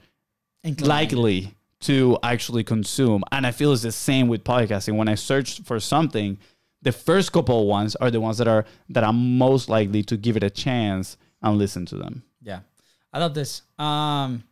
likely 0.80 1.54
to 1.80 2.18
actually 2.22 2.62
consume. 2.64 3.22
And 3.32 3.46
I 3.46 3.50
feel 3.52 3.72
it's 3.72 3.82
the 3.82 3.92
same 3.92 4.28
with 4.28 4.44
podcasting. 4.44 4.96
When 4.96 5.08
I 5.08 5.14
search 5.14 5.60
for 5.62 5.80
something, 5.80 6.38
the 6.82 6.92
first 6.92 7.32
couple 7.32 7.60
of 7.62 7.66
ones 7.66 7.96
are 7.96 8.10
the 8.10 8.20
ones 8.20 8.38
that 8.38 8.48
are 8.48 8.64
that 8.90 9.04
I'm 9.04 9.38
most 9.38 9.68
likely 9.68 10.02
to 10.04 10.16
give 10.16 10.36
it 10.36 10.42
a 10.42 10.50
chance 10.50 11.16
and 11.42 11.58
listen 11.58 11.86
to 11.86 11.96
them. 11.96 12.22
Yeah, 12.42 12.60
I 13.12 13.18
love 13.18 13.34
this. 13.34 13.62
Um, 13.78 14.44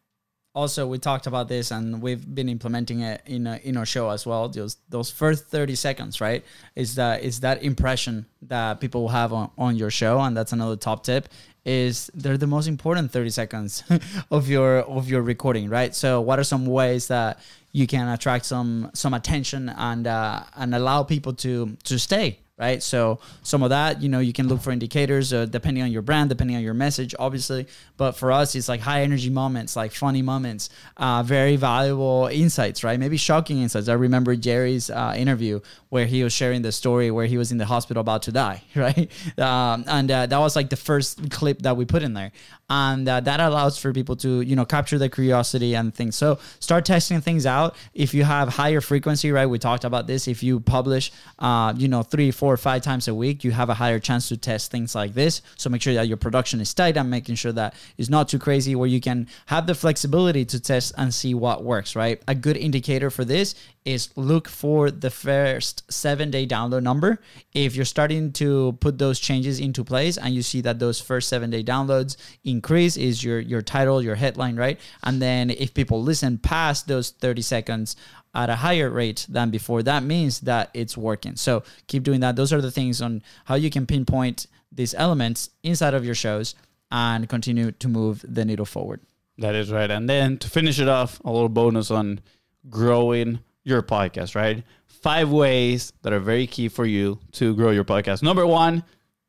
also, 0.54 0.88
we 0.88 0.98
talked 0.98 1.26
about 1.28 1.46
this, 1.48 1.70
and 1.70 2.02
we've 2.02 2.34
been 2.34 2.48
implementing 2.48 3.00
it 3.00 3.22
in 3.26 3.46
in 3.46 3.76
our 3.76 3.86
show 3.86 4.10
as 4.10 4.26
well. 4.26 4.48
Those 4.48 4.76
those 4.88 5.10
first 5.10 5.46
thirty 5.46 5.76
seconds, 5.76 6.20
right? 6.20 6.44
Is 6.74 6.96
that 6.96 7.22
is 7.22 7.40
that 7.40 7.62
impression 7.62 8.26
that 8.42 8.80
people 8.80 9.02
will 9.02 9.14
have 9.22 9.32
on, 9.32 9.50
on 9.56 9.76
your 9.76 9.90
show, 9.90 10.20
and 10.20 10.36
that's 10.36 10.52
another 10.52 10.76
top 10.76 11.04
tip. 11.04 11.28
Is 11.64 12.10
they're 12.14 12.38
the 12.38 12.46
most 12.46 12.66
important 12.66 13.12
thirty 13.12 13.30
seconds 13.30 13.84
of 14.30 14.48
your 14.48 14.80
of 14.80 15.08
your 15.08 15.22
recording, 15.22 15.68
right? 15.68 15.94
So, 15.94 16.20
what 16.20 16.38
are 16.38 16.44
some 16.44 16.66
ways 16.66 17.06
that 17.08 17.38
you 17.72 17.86
can 17.86 18.08
attract 18.08 18.46
some 18.46 18.90
some 18.94 19.14
attention 19.14 19.68
and 19.68 20.06
uh, 20.06 20.42
and 20.56 20.74
allow 20.74 21.04
people 21.04 21.34
to 21.34 21.76
to 21.84 21.98
stay 21.98 22.40
right? 22.58 22.82
So 22.82 23.20
some 23.42 23.62
of 23.62 23.70
that, 23.70 24.02
you 24.02 24.08
know, 24.08 24.18
you 24.18 24.32
can 24.32 24.48
look 24.48 24.60
for 24.60 24.72
indicators 24.72 25.32
uh, 25.32 25.46
depending 25.46 25.82
on 25.82 25.92
your 25.92 26.02
brand, 26.02 26.28
depending 26.28 26.56
on 26.56 26.62
your 26.62 26.74
message, 26.74 27.14
obviously. 27.18 27.66
But 27.96 28.12
for 28.12 28.32
us, 28.32 28.54
it's 28.54 28.68
like 28.68 28.80
high 28.80 29.02
energy 29.02 29.30
moments, 29.30 29.76
like 29.76 29.92
funny 29.92 30.22
moments, 30.22 30.70
uh, 30.96 31.22
very 31.22 31.56
valuable 31.56 32.28
insights, 32.32 32.82
right? 32.82 32.98
Maybe 32.98 33.16
shocking 33.16 33.62
insights. 33.62 33.88
I 33.88 33.94
remember 33.94 34.34
Jerry's 34.36 34.90
uh, 34.90 35.14
interview 35.16 35.60
where 35.90 36.06
he 36.06 36.22
was 36.22 36.32
sharing 36.32 36.62
the 36.62 36.72
story 36.72 37.10
where 37.10 37.26
he 37.26 37.38
was 37.38 37.52
in 37.52 37.58
the 37.58 37.66
hospital 37.66 38.00
about 38.00 38.22
to 38.22 38.32
die, 38.32 38.62
right? 38.74 39.10
Um, 39.38 39.84
and 39.86 40.10
uh, 40.10 40.26
that 40.26 40.38
was 40.38 40.56
like 40.56 40.70
the 40.70 40.76
first 40.76 41.30
clip 41.30 41.62
that 41.62 41.76
we 41.76 41.84
put 41.84 42.02
in 42.02 42.14
there. 42.14 42.32
And 42.70 43.08
uh, 43.08 43.20
that 43.20 43.40
allows 43.40 43.78
for 43.78 43.94
people 43.94 44.16
to, 44.16 44.42
you 44.42 44.54
know, 44.54 44.66
capture 44.66 44.98
the 44.98 45.08
curiosity 45.08 45.74
and 45.74 45.94
things. 45.94 46.16
So 46.16 46.38
start 46.60 46.84
testing 46.84 47.20
things 47.22 47.46
out. 47.46 47.76
If 47.94 48.12
you 48.12 48.24
have 48.24 48.50
higher 48.50 48.82
frequency, 48.82 49.32
right? 49.32 49.46
We 49.46 49.58
talked 49.58 49.84
about 49.84 50.06
this. 50.06 50.28
If 50.28 50.42
you 50.42 50.60
publish, 50.60 51.10
uh, 51.38 51.72
you 51.76 51.88
know, 51.88 52.02
three, 52.02 52.30
four, 52.30 52.47
five 52.56 52.82
times 52.82 53.08
a 53.08 53.14
week, 53.14 53.44
you 53.44 53.50
have 53.50 53.68
a 53.68 53.74
higher 53.74 53.98
chance 53.98 54.28
to 54.28 54.36
test 54.36 54.70
things 54.70 54.94
like 54.94 55.14
this. 55.14 55.42
So 55.56 55.70
make 55.70 55.82
sure 55.82 55.94
that 55.94 56.08
your 56.08 56.16
production 56.16 56.60
is 56.60 56.72
tight 56.72 56.96
and 56.96 57.10
making 57.10 57.34
sure 57.34 57.52
that 57.52 57.74
it's 57.96 58.08
not 58.08 58.28
too 58.28 58.38
crazy 58.38 58.74
where 58.74 58.88
you 58.88 59.00
can 59.00 59.28
have 59.46 59.66
the 59.66 59.74
flexibility 59.74 60.44
to 60.46 60.60
test 60.60 60.92
and 60.96 61.12
see 61.12 61.34
what 61.34 61.64
works, 61.64 61.94
right? 61.94 62.22
A 62.28 62.34
good 62.34 62.56
indicator 62.56 63.10
for 63.10 63.24
this 63.24 63.54
is 63.88 64.10
look 64.16 64.48
for 64.48 64.90
the 64.90 65.10
first 65.10 65.90
seven 65.90 66.30
day 66.30 66.46
download 66.46 66.82
number. 66.82 67.20
If 67.54 67.74
you're 67.74 67.86
starting 67.86 68.32
to 68.32 68.76
put 68.80 68.98
those 68.98 69.18
changes 69.18 69.60
into 69.60 69.82
place 69.82 70.18
and 70.18 70.34
you 70.34 70.42
see 70.42 70.60
that 70.60 70.78
those 70.78 71.00
first 71.00 71.28
seven 71.28 71.48
day 71.48 71.64
downloads 71.64 72.16
increase, 72.44 72.98
is 72.98 73.24
your 73.24 73.40
your 73.40 73.62
title, 73.62 74.02
your 74.02 74.14
headline, 74.14 74.56
right? 74.56 74.78
And 75.02 75.22
then 75.22 75.48
if 75.48 75.72
people 75.72 76.02
listen 76.02 76.36
past 76.36 76.86
those 76.86 77.10
30 77.10 77.40
seconds 77.40 77.96
at 78.34 78.50
a 78.50 78.56
higher 78.56 78.90
rate 78.90 79.26
than 79.26 79.48
before, 79.48 79.82
that 79.82 80.02
means 80.02 80.40
that 80.40 80.70
it's 80.74 80.96
working. 80.96 81.36
So 81.36 81.62
keep 81.86 82.02
doing 82.02 82.20
that. 82.20 82.36
Those 82.36 82.52
are 82.52 82.60
the 82.60 82.70
things 82.70 83.00
on 83.00 83.22
how 83.46 83.54
you 83.54 83.70
can 83.70 83.86
pinpoint 83.86 84.48
these 84.70 84.92
elements 84.94 85.48
inside 85.62 85.94
of 85.94 86.04
your 86.04 86.14
shows 86.14 86.54
and 86.90 87.26
continue 87.26 87.72
to 87.72 87.88
move 87.88 88.22
the 88.28 88.44
needle 88.44 88.66
forward. 88.66 89.00
That 89.38 89.54
is 89.54 89.72
right. 89.72 89.90
And 89.90 90.10
then 90.10 90.36
to 90.38 90.50
finish 90.50 90.78
it 90.78 90.88
off, 90.88 91.20
a 91.24 91.30
little 91.30 91.48
bonus 91.48 91.90
on 91.90 92.20
growing 92.68 93.38
your 93.68 93.82
podcast, 93.82 94.34
right? 94.34 94.64
Five 94.86 95.30
ways 95.30 95.92
that 96.02 96.12
are 96.12 96.20
very 96.20 96.46
key 96.46 96.68
for 96.68 96.86
you 96.86 97.20
to 97.32 97.54
grow 97.54 97.70
your 97.70 97.84
podcast. 97.84 98.22
Number 98.22 98.46
one 98.46 98.82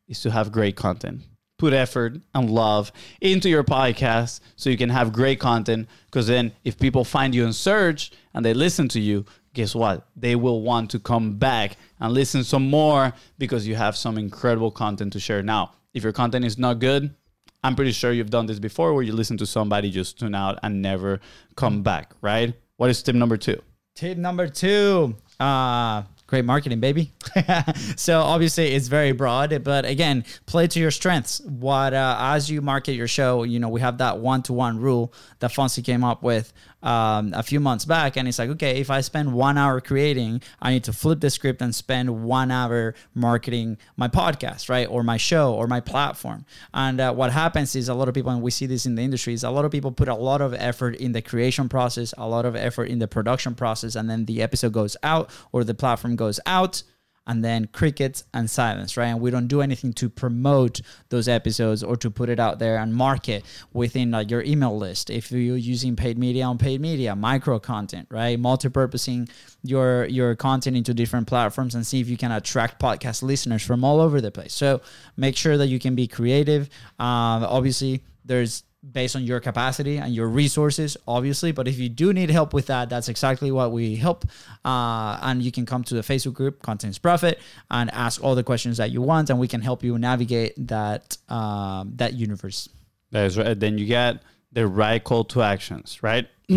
is 0.07 0.21
to 0.21 0.31
have 0.31 0.51
great 0.51 0.75
content. 0.75 1.21
Put 1.57 1.73
effort 1.73 2.21
and 2.33 2.49
love 2.49 2.91
into 3.19 3.49
your 3.49 3.65
podcast 3.65 4.39
so 4.55 4.69
you 4.69 4.77
can 4.77 4.89
have 4.89 5.11
great 5.11 5.39
content. 5.39 5.89
Because 6.05 6.27
then, 6.27 6.53
if 6.63 6.79
people 6.79 7.03
find 7.03 7.35
you 7.35 7.45
in 7.45 7.51
search 7.51 8.11
and 8.33 8.45
they 8.45 8.53
listen 8.53 8.87
to 8.89 8.99
you, 8.99 9.25
guess 9.53 9.75
what? 9.75 10.07
They 10.15 10.35
will 10.37 10.61
want 10.61 10.89
to 10.91 10.99
come 10.99 11.37
back 11.37 11.77
and 11.99 12.13
listen 12.13 12.45
some 12.45 12.69
more 12.69 13.13
because 13.37 13.67
you 13.67 13.75
have 13.75 13.97
some 13.97 14.17
incredible 14.17 14.71
content 14.71 15.13
to 15.13 15.19
share. 15.19 15.43
Now, 15.43 15.73
if 15.93 16.03
your 16.03 16.13
content 16.13 16.45
is 16.45 16.57
not 16.57 16.79
good, 16.79 17.13
I'm 17.61 17.75
pretty 17.75 17.91
sure 17.91 18.13
you've 18.13 18.29
done 18.29 18.45
this 18.45 18.59
before 18.59 18.93
where 18.93 19.03
you 19.03 19.11
listen 19.11 19.35
to 19.37 19.45
somebody 19.45 19.91
just 19.91 20.17
tune 20.17 20.33
out 20.33 20.59
and 20.63 20.81
never 20.81 21.19
come 21.55 21.83
back, 21.83 22.13
right? 22.21 22.53
What 22.77 22.89
is 22.89 23.03
tip 23.03 23.15
number 23.15 23.35
two? 23.35 23.61
Tip 23.99 24.17
number 24.17 24.47
two. 24.47 25.13
Uh, 25.41 26.03
great 26.25 26.45
marketing, 26.45 26.79
baby. 26.79 27.11
so 27.97 28.21
obviously 28.21 28.67
it's 28.73 28.87
very 28.87 29.11
broad, 29.11 29.61
but 29.65 29.83
again, 29.83 30.23
play 30.45 30.67
to 30.67 30.79
your 30.79 30.89
strengths. 30.89 31.41
What 31.41 31.93
uh, 31.93 32.15
as 32.17 32.49
you 32.49 32.61
market 32.61 32.93
your 32.93 33.09
show, 33.09 33.43
you 33.43 33.59
know 33.59 33.67
we 33.67 33.81
have 33.81 33.97
that 33.97 34.19
one 34.19 34.41
to 34.43 34.53
one 34.53 34.79
rule 34.79 35.13
that 35.39 35.51
Fonzie 35.51 35.83
came 35.83 36.05
up 36.05 36.23
with 36.23 36.53
um, 36.81 37.33
a 37.33 37.43
few 37.43 37.59
months 37.59 37.85
back, 37.85 38.17
and 38.17 38.27
it's 38.27 38.39
like, 38.39 38.49
okay, 38.51 38.79
if 38.79 38.89
I 38.89 39.01
spend 39.01 39.33
one 39.33 39.57
hour 39.57 39.81
creating, 39.81 40.41
I 40.61 40.71
need 40.71 40.83
to 40.85 40.93
flip 40.93 41.19
the 41.19 41.29
script 41.29 41.61
and 41.61 41.73
spend 41.75 42.23
one 42.23 42.51
hour 42.51 42.95
marketing 43.13 43.77
my 43.97 44.07
podcast, 44.07 44.69
right, 44.69 44.87
or 44.87 45.03
my 45.03 45.17
show 45.17 45.53
or 45.53 45.67
my 45.67 45.79
platform. 45.79 46.45
And 46.73 46.99
uh, 46.99 47.13
what 47.13 47.31
happens 47.31 47.75
is 47.75 47.89
a 47.89 47.93
lot 47.93 48.07
of 48.07 48.13
people, 48.13 48.31
and 48.31 48.41
we 48.41 48.51
see 48.51 48.65
this 48.65 48.85
in 48.85 48.95
the 48.95 49.01
industry, 49.01 49.33
is 49.33 49.43
a 49.43 49.49
lot 49.49 49.65
of 49.65 49.71
people 49.71 49.91
put 49.91 50.07
a 50.07 50.15
lot 50.15 50.41
of 50.41 50.53
effort 50.53 50.95
in 50.95 51.11
the 51.11 51.21
creation 51.21 51.69
process, 51.69 52.13
a 52.17 52.27
lot 52.27 52.45
of 52.45 52.55
effort 52.55 52.85
in 52.85 52.99
the 52.99 53.07
production 53.07 53.55
process, 53.55 53.95
and 53.95 54.09
then 54.09 54.25
the 54.25 54.41
episode 54.41 54.73
goes 54.73 54.95
out 55.03 55.29
or 55.51 55.63
the 55.63 55.73
platform 55.73 56.15
goes 56.15 56.39
out 56.45 56.83
and 57.29 57.45
then 57.45 57.67
crickets 57.67 58.23
and 58.33 58.49
silence, 58.49 58.97
right? 58.97 59.05
And 59.05 59.21
we 59.21 59.29
don't 59.29 59.47
do 59.47 59.61
anything 59.61 59.93
to 59.93 60.09
promote 60.09 60.81
those 61.09 61.27
episodes 61.27 61.83
or 61.83 61.95
to 61.97 62.09
put 62.09 62.27
it 62.27 62.39
out 62.39 62.57
there 62.57 62.77
and 62.77 62.91
market 62.91 63.45
within 63.71 64.09
like 64.09 64.31
your 64.31 64.41
email 64.41 64.75
list. 64.75 65.11
If 65.11 65.31
you're 65.31 65.55
using 65.55 65.95
paid 65.95 66.17
media 66.17 66.45
on 66.45 66.57
paid 66.57 66.81
media, 66.81 67.15
micro 67.15 67.59
content, 67.59 68.07
right? 68.09 68.39
Multi-purposing 68.39 69.29
your 69.61 70.05
your 70.05 70.35
content 70.35 70.75
into 70.75 70.91
different 70.95 71.27
platforms 71.27 71.75
and 71.75 71.85
see 71.85 71.99
if 72.01 72.09
you 72.09 72.17
can 72.17 72.31
attract 72.31 72.81
podcast 72.81 73.21
listeners 73.21 73.61
from 73.61 73.83
all 73.83 74.01
over 74.01 74.19
the 74.19 74.31
place. 74.31 74.53
So 74.53 74.81
make 75.15 75.37
sure 75.37 75.55
that 75.55 75.67
you 75.67 75.77
can 75.77 75.93
be 75.93 76.07
creative. 76.07 76.67
Um, 76.97 77.43
obviously, 77.43 78.01
there's 78.25 78.63
based 78.91 79.15
on 79.15 79.23
your 79.23 79.39
capacity 79.39 79.97
and 79.97 80.13
your 80.13 80.27
resources, 80.27 80.95
obviously. 81.07 81.51
But 81.51 81.67
if 81.67 81.77
you 81.79 81.89
do 81.89 82.13
need 82.13 82.29
help 82.29 82.53
with 82.53 82.67
that, 82.67 82.89
that's 82.89 83.09
exactly 83.09 83.51
what 83.51 83.71
we 83.71 83.95
help. 83.95 84.25
Uh, 84.63 85.19
and 85.21 85.41
you 85.41 85.51
can 85.51 85.65
come 85.65 85.83
to 85.85 85.93
the 85.93 86.01
Facebook 86.01 86.33
group, 86.33 86.61
Content 86.61 86.91
is 86.91 86.97
Profit, 86.99 87.39
and 87.69 87.89
ask 87.91 88.23
all 88.23 88.35
the 88.35 88.43
questions 88.43 88.77
that 88.77 88.91
you 88.91 89.01
want, 89.01 89.29
and 89.29 89.39
we 89.39 89.47
can 89.47 89.61
help 89.61 89.83
you 89.83 89.97
navigate 89.97 90.53
that 90.67 91.17
um, 91.27 91.93
that 91.95 92.13
universe. 92.13 92.69
That 93.11 93.25
is 93.25 93.37
right. 93.37 93.59
Then 93.59 93.77
you 93.77 93.85
get 93.85 94.21
the 94.51 94.67
right 94.67 95.03
call 95.03 95.23
to 95.25 95.41
actions, 95.41 96.01
right? 96.01 96.27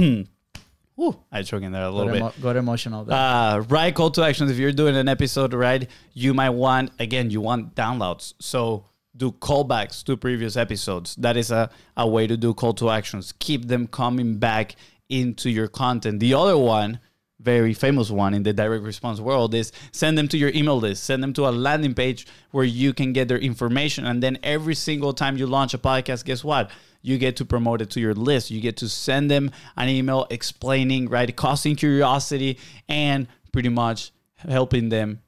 Ooh, 1.00 1.16
I 1.32 1.42
choke 1.42 1.62
in 1.62 1.72
there 1.72 1.84
a 1.84 1.90
little 1.90 2.16
Got, 2.16 2.34
bit. 2.34 2.42
got 2.42 2.56
emotional. 2.56 3.04
There. 3.04 3.16
Uh, 3.16 3.58
right 3.60 3.94
call 3.94 4.10
to 4.12 4.22
actions. 4.22 4.50
If 4.50 4.58
you're 4.58 4.72
doing 4.72 4.94
an 4.96 5.08
episode, 5.08 5.54
right, 5.54 5.88
you 6.12 6.34
might 6.34 6.50
want 6.50 6.92
again, 6.98 7.30
you 7.30 7.40
want 7.40 7.74
downloads. 7.74 8.34
So 8.38 8.84
do 9.16 9.32
callbacks 9.32 10.02
to 10.04 10.16
previous 10.16 10.56
episodes. 10.56 11.14
That 11.16 11.36
is 11.36 11.50
a, 11.50 11.70
a 11.96 12.08
way 12.08 12.26
to 12.26 12.36
do 12.36 12.54
call 12.54 12.74
to 12.74 12.90
actions. 12.90 13.32
Keep 13.38 13.68
them 13.68 13.86
coming 13.86 14.38
back 14.38 14.76
into 15.08 15.50
your 15.50 15.68
content. 15.68 16.20
The 16.20 16.34
other 16.34 16.56
one, 16.56 16.98
very 17.38 17.74
famous 17.74 18.10
one 18.10 18.34
in 18.34 18.42
the 18.42 18.52
direct 18.52 18.84
response 18.84 19.20
world, 19.20 19.54
is 19.54 19.72
send 19.92 20.16
them 20.16 20.28
to 20.28 20.38
your 20.38 20.50
email 20.54 20.78
list. 20.78 21.04
Send 21.04 21.22
them 21.22 21.32
to 21.34 21.46
a 21.46 21.50
landing 21.50 21.94
page 21.94 22.26
where 22.52 22.64
you 22.64 22.94
can 22.94 23.12
get 23.12 23.28
their 23.28 23.38
information. 23.38 24.06
And 24.06 24.22
then 24.22 24.38
every 24.42 24.74
single 24.74 25.12
time 25.12 25.36
you 25.36 25.46
launch 25.46 25.74
a 25.74 25.78
podcast, 25.78 26.24
guess 26.24 26.42
what? 26.42 26.70
You 27.02 27.18
get 27.18 27.36
to 27.36 27.44
promote 27.44 27.82
it 27.82 27.90
to 27.90 28.00
your 28.00 28.14
list. 28.14 28.50
You 28.50 28.60
get 28.60 28.76
to 28.78 28.88
send 28.88 29.30
them 29.30 29.50
an 29.76 29.88
email 29.88 30.26
explaining, 30.30 31.08
right, 31.08 31.34
causing 31.36 31.76
curiosity 31.76 32.58
and 32.88 33.26
pretty 33.52 33.68
much 33.68 34.12
helping 34.36 34.88
them 34.88 35.20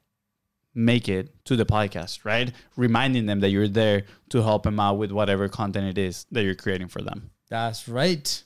make 0.75 1.09
it 1.09 1.33
to 1.45 1.55
the 1.55 1.65
podcast, 1.65 2.25
right? 2.25 2.51
Reminding 2.75 3.25
them 3.25 3.39
that 3.39 3.49
you're 3.49 3.67
there 3.67 4.03
to 4.29 4.43
help 4.43 4.63
them 4.63 4.79
out 4.79 4.97
with 4.97 5.11
whatever 5.11 5.47
content 5.47 5.87
it 5.87 5.97
is 5.97 6.25
that 6.31 6.43
you're 6.43 6.53
creating 6.55 6.89
for 6.89 7.01
them. 7.01 7.31
That's 7.49 7.87
right. 7.87 8.43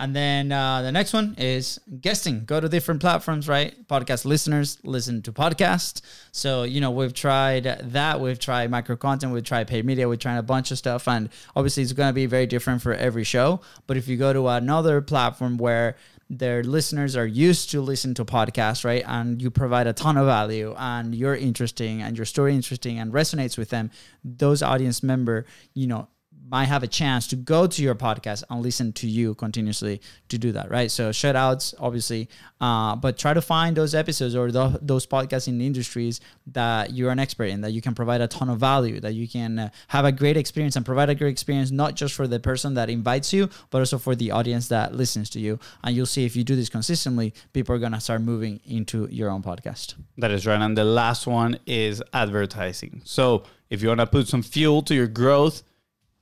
And 0.00 0.14
then 0.14 0.52
uh, 0.52 0.82
the 0.82 0.92
next 0.92 1.12
one 1.12 1.34
is 1.38 1.80
guesting. 2.00 2.44
Go 2.44 2.60
to 2.60 2.68
different 2.68 3.00
platforms, 3.00 3.48
right? 3.48 3.74
Podcast 3.88 4.24
listeners 4.24 4.78
listen 4.84 5.22
to 5.22 5.32
podcasts. 5.32 6.02
So, 6.30 6.62
you 6.62 6.80
know, 6.80 6.92
we've 6.92 7.12
tried 7.12 7.64
that. 7.64 8.20
We've 8.20 8.38
tried 8.38 8.70
micro 8.70 8.94
content. 8.94 9.32
We've 9.32 9.42
tried 9.42 9.66
paid 9.66 9.84
media. 9.84 10.08
We've 10.08 10.18
tried 10.18 10.38
a 10.38 10.42
bunch 10.42 10.70
of 10.70 10.78
stuff. 10.78 11.08
And 11.08 11.30
obviously, 11.56 11.82
it's 11.82 11.92
going 11.92 12.10
to 12.10 12.12
be 12.12 12.26
very 12.26 12.46
different 12.46 12.80
for 12.80 12.94
every 12.94 13.24
show. 13.24 13.60
But 13.88 13.96
if 13.96 14.06
you 14.06 14.16
go 14.16 14.32
to 14.32 14.46
another 14.46 15.00
platform 15.00 15.58
where 15.58 15.96
their 16.30 16.62
listeners 16.62 17.16
are 17.16 17.26
used 17.26 17.70
to 17.70 17.80
listen 17.80 18.14
to 18.14 18.24
podcasts, 18.24 18.84
right? 18.84 19.02
And 19.06 19.40
you 19.40 19.50
provide 19.50 19.86
a 19.86 19.92
ton 19.92 20.16
of 20.16 20.26
value 20.26 20.74
and 20.76 21.14
you're 21.14 21.34
interesting 21.34 22.02
and 22.02 22.16
your 22.16 22.26
story 22.26 22.54
interesting 22.54 22.98
and 22.98 23.12
resonates 23.12 23.56
with 23.56 23.70
them, 23.70 23.90
those 24.22 24.62
audience 24.62 25.02
member, 25.02 25.46
you 25.74 25.86
know, 25.86 26.08
might 26.50 26.64
have 26.64 26.82
a 26.82 26.86
chance 26.86 27.26
to 27.28 27.36
go 27.36 27.66
to 27.66 27.82
your 27.82 27.94
podcast 27.94 28.42
and 28.48 28.62
listen 28.62 28.92
to 28.92 29.06
you 29.06 29.34
continuously 29.34 30.00
to 30.28 30.38
do 30.38 30.52
that, 30.52 30.70
right? 30.70 30.90
So 30.90 31.12
shout 31.12 31.36
outs, 31.36 31.74
obviously, 31.78 32.28
uh, 32.60 32.96
but 32.96 33.18
try 33.18 33.34
to 33.34 33.42
find 33.42 33.76
those 33.76 33.94
episodes 33.94 34.34
or 34.34 34.50
the, 34.50 34.78
those 34.80 35.06
podcasts 35.06 35.48
in 35.48 35.60
industries 35.60 36.20
that 36.46 36.92
you're 36.92 37.10
an 37.10 37.18
expert 37.18 37.44
in, 37.44 37.60
that 37.60 37.72
you 37.72 37.82
can 37.82 37.94
provide 37.94 38.20
a 38.20 38.28
ton 38.28 38.48
of 38.48 38.58
value, 38.58 39.00
that 39.00 39.14
you 39.14 39.28
can 39.28 39.58
uh, 39.58 39.68
have 39.88 40.04
a 40.04 40.12
great 40.12 40.36
experience 40.36 40.76
and 40.76 40.86
provide 40.86 41.10
a 41.10 41.14
great 41.14 41.30
experience, 41.30 41.70
not 41.70 41.94
just 41.94 42.14
for 42.14 42.26
the 42.26 42.40
person 42.40 42.74
that 42.74 42.88
invites 42.88 43.32
you, 43.32 43.48
but 43.70 43.78
also 43.78 43.98
for 43.98 44.14
the 44.14 44.30
audience 44.30 44.68
that 44.68 44.94
listens 44.94 45.28
to 45.30 45.40
you. 45.40 45.58
And 45.84 45.94
you'll 45.94 46.06
see 46.06 46.24
if 46.24 46.34
you 46.34 46.44
do 46.44 46.56
this 46.56 46.68
consistently, 46.68 47.34
people 47.52 47.74
are 47.74 47.78
going 47.78 47.92
to 47.92 48.00
start 48.00 48.22
moving 48.22 48.60
into 48.66 49.06
your 49.10 49.30
own 49.30 49.42
podcast. 49.42 49.94
That 50.16 50.30
is 50.30 50.46
right. 50.46 50.60
And 50.60 50.76
the 50.76 50.84
last 50.84 51.26
one 51.26 51.58
is 51.66 52.02
advertising. 52.12 53.02
So 53.04 53.44
if 53.70 53.82
you 53.82 53.88
want 53.88 54.00
to 54.00 54.06
put 54.06 54.28
some 54.28 54.42
fuel 54.42 54.82
to 54.82 54.94
your 54.94 55.06
growth, 55.06 55.62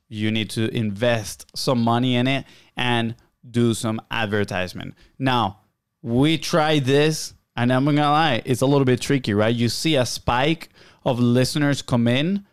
you 0.08 0.30
need 0.30 0.50
to 0.50 0.68
invest 0.74 1.46
some 1.54 1.82
money 1.82 2.16
in 2.16 2.26
it 2.26 2.44
and 2.76 3.14
do 3.48 3.74
some 3.74 4.00
advertisement. 4.10 4.94
Now, 5.18 5.60
we 6.02 6.38
tried 6.38 6.84
this, 6.84 7.34
and 7.56 7.72
I'm 7.72 7.84
gonna 7.84 8.00
lie, 8.02 8.42
it's 8.44 8.60
a 8.60 8.66
little 8.66 8.84
bit 8.84 9.00
tricky, 9.00 9.34
right? 9.34 9.54
You 9.54 9.68
see 9.68 9.96
a 9.96 10.06
spike 10.06 10.68
of 11.04 11.18
listeners 11.18 11.82
come 11.82 12.06
in, 12.08 12.44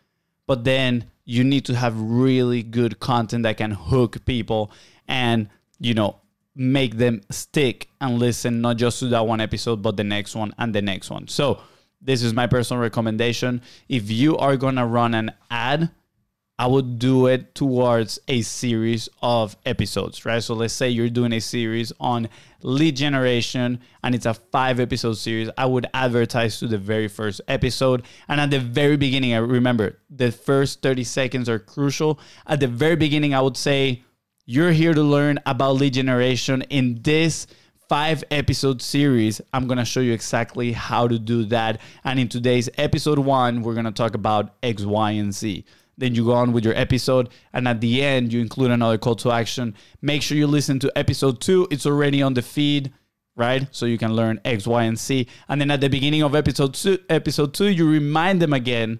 but 0.47 0.63
then 0.63 1.05
you 1.25 1.43
need 1.43 1.65
to 1.65 1.75
have 1.75 1.99
really 1.99 2.63
good 2.63 2.99
content 2.99 3.43
that 3.43 3.57
can 3.57 3.71
hook 3.71 4.25
people 4.25 4.71
and, 5.07 5.49
you 5.79 5.93
know, 5.93 6.17
make 6.55 6.97
them 6.97 7.21
stick 7.31 7.89
and 7.99 8.19
listen 8.19 8.61
not 8.61 8.77
just 8.77 8.99
to 8.99 9.07
that 9.07 9.25
one 9.25 9.41
episode, 9.41 9.81
but 9.81 9.97
the 9.97 10.03
next 10.03 10.35
one 10.35 10.53
and 10.57 10.73
the 10.73 10.81
next 10.81 11.09
one. 11.09 11.27
So, 11.27 11.61
this 12.01 12.21
is 12.21 12.33
my 12.33 12.47
personal 12.47 12.81
recommendation. 12.81 13.61
If 13.87 14.11
you 14.11 14.37
are 14.37 14.57
gonna 14.57 14.85
run 14.85 15.13
an 15.13 15.31
ad, 15.49 15.89
I 16.59 16.67
would 16.67 16.99
do 16.99 17.25
it 17.25 17.55
towards 17.55 18.19
a 18.27 18.41
series 18.43 19.09
of 19.23 19.57
episodes, 19.65 20.23
right? 20.23 20.41
So 20.41 20.53
let's 20.53 20.73
say 20.73 20.87
you're 20.87 21.09
doing 21.09 21.33
a 21.33 21.41
series 21.41 21.91
on 21.99 22.29
lead 22.61 22.95
generation 22.95 23.79
and 24.03 24.13
it's 24.13 24.27
a 24.27 24.35
five 24.35 24.79
episode 24.79 25.17
series. 25.17 25.49
I 25.57 25.65
would 25.65 25.87
advertise 25.95 26.59
to 26.59 26.67
the 26.67 26.77
very 26.77 27.07
first 27.07 27.41
episode. 27.47 28.03
And 28.27 28.39
at 28.39 28.51
the 28.51 28.59
very 28.59 28.97
beginning, 28.97 29.33
I 29.33 29.37
remember 29.37 29.97
the 30.11 30.31
first 30.31 30.83
30 30.83 31.03
seconds 31.03 31.49
are 31.49 31.57
crucial. 31.57 32.19
At 32.45 32.59
the 32.59 32.67
very 32.67 32.97
beginning, 32.97 33.33
I 33.33 33.41
would 33.41 33.57
say, 33.57 34.03
You're 34.45 34.73
here 34.73 34.93
to 34.93 35.01
learn 35.01 35.39
about 35.47 35.77
lead 35.77 35.93
generation 35.95 36.61
in 36.69 37.01
this 37.01 37.47
five 37.89 38.23
episode 38.29 38.81
series. 38.81 39.41
I'm 39.53 39.65
going 39.65 39.79
to 39.79 39.85
show 39.85 40.01
you 40.01 40.13
exactly 40.13 40.71
how 40.71 41.07
to 41.07 41.17
do 41.17 41.45
that. 41.45 41.81
And 42.03 42.19
in 42.19 42.29
today's 42.29 42.69
episode 42.77 43.19
one, 43.19 43.63
we're 43.63 43.73
going 43.73 43.85
to 43.85 43.91
talk 43.91 44.13
about 44.13 44.55
X, 44.61 44.83
Y, 44.83 45.11
and 45.11 45.33
Z. 45.33 45.65
Then 45.97 46.15
you 46.15 46.25
go 46.25 46.33
on 46.33 46.53
with 46.53 46.65
your 46.65 46.75
episode, 46.75 47.29
and 47.53 47.67
at 47.67 47.81
the 47.81 48.01
end, 48.01 48.33
you 48.33 48.41
include 48.41 48.71
another 48.71 48.97
call 48.97 49.15
to 49.17 49.31
action. 49.31 49.75
Make 50.01 50.21
sure 50.21 50.37
you 50.37 50.47
listen 50.47 50.79
to 50.79 50.91
episode 50.97 51.39
two, 51.39 51.67
it's 51.69 51.85
already 51.85 52.21
on 52.21 52.33
the 52.33 52.41
feed, 52.41 52.91
right? 53.35 53.67
So 53.71 53.85
you 53.85 53.97
can 53.97 54.15
learn 54.15 54.39
X, 54.43 54.65
Y, 54.65 54.83
and 54.83 54.97
Z. 54.97 55.27
And 55.47 55.61
then 55.61 55.71
at 55.71 55.81
the 55.81 55.89
beginning 55.89 56.23
of 56.23 56.35
episode 56.35 56.73
two, 56.73 56.97
episode 57.09 57.53
two, 57.53 57.67
you 57.67 57.89
remind 57.89 58.41
them 58.41 58.53
again 58.53 58.99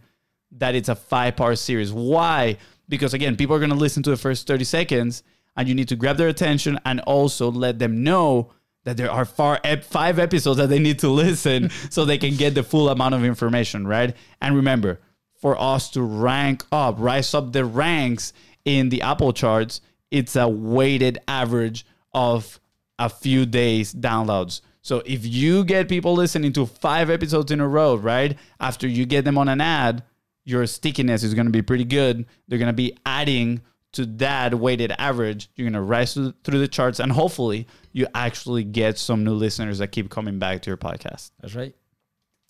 that 0.51 0.75
it's 0.75 0.89
a 0.89 0.95
five 0.95 1.36
part 1.36 1.58
series. 1.58 1.91
Why? 1.91 2.58
Because 2.88 3.13
again, 3.13 3.36
people 3.36 3.56
are 3.56 3.60
going 3.60 3.71
to 3.71 3.75
listen 3.75 4.03
to 4.03 4.10
the 4.10 4.17
first 4.17 4.45
30 4.47 4.63
seconds, 4.63 5.23
and 5.56 5.67
you 5.67 5.75
need 5.75 5.88
to 5.88 5.95
grab 5.95 6.17
their 6.17 6.27
attention 6.27 6.79
and 6.86 6.99
also 7.01 7.51
let 7.51 7.79
them 7.79 8.03
know 8.03 8.51
that 8.84 8.97
there 8.97 9.12
are 9.12 9.25
far 9.25 9.60
ep- 9.63 9.84
five 9.84 10.19
episodes 10.19 10.58
that 10.58 10.69
they 10.69 10.79
need 10.79 10.99
to 10.99 11.08
listen 11.23 11.69
so 11.89 12.06
they 12.06 12.17
can 12.17 12.36
get 12.36 12.53
the 12.53 12.63
full 12.63 12.89
amount 12.89 13.15
of 13.15 13.23
information, 13.23 13.88
right? 13.88 14.15
And 14.41 14.56
remember, 14.56 14.99
for 15.43 15.60
us 15.60 15.89
to 15.89 16.01
rank 16.01 16.63
up, 16.71 16.95
rise 16.97 17.34
up 17.34 17.51
the 17.51 17.65
ranks 17.65 18.32
in 18.63 18.88
the 18.88 19.01
Apple 19.01 19.34
charts, 19.34 19.82
it's 20.10 20.38
a 20.38 20.47
weighted 20.47 21.17
average 21.27 21.86
of 22.13 22.62
a 22.97 23.10
few 23.10 23.45
days 23.45 23.93
downloads. 23.93 24.62
So 24.84 25.03
if 25.06 25.25
you 25.25 25.65
get 25.65 25.89
people 25.89 26.13
listening 26.13 26.53
to 26.53 26.65
five 26.65 27.10
episodes 27.10 27.51
in 27.51 27.60
a 27.60 27.67
row, 27.67 27.95
right? 27.95 28.38
After 28.62 28.88
you 28.88 29.06
get 29.06 29.25
them 29.25 29.38
on 29.38 29.49
an 29.49 29.60
ad, 29.60 30.03
your 30.45 30.65
stickiness 30.65 31.23
is 31.23 31.34
going 31.34 31.47
to 31.47 31.51
be 31.51 31.62
pretty 31.62 31.84
good. 31.84 32.25
They're 32.47 32.58
going 32.58 32.67
to 32.67 32.73
be 32.73 32.97
adding 33.06 33.63
to 33.93 34.06
that 34.06 34.56
weighted 34.56 34.93
average. 34.97 35.49
You're 35.58 35.65
going 35.65 35.73
to 35.73 35.82
rise 35.82 36.13
through 36.13 36.34
the 36.45 36.69
charts 36.69 37.01
and 37.01 37.12
hopefully 37.12 37.67
you 37.91 38.08
actually 38.15 38.63
get 38.63 38.97
some 38.97 39.25
new 39.25 39.34
listeners 39.34 39.79
that 39.79 39.89
keep 39.89 40.10
coming 40.10 40.39
back 40.39 40.62
to 40.62 40.69
your 40.69 40.77
podcast. 40.77 41.32
That's 41.41 41.53
right. 41.53 41.75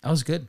That 0.04 0.10
was 0.10 0.22
good. 0.22 0.46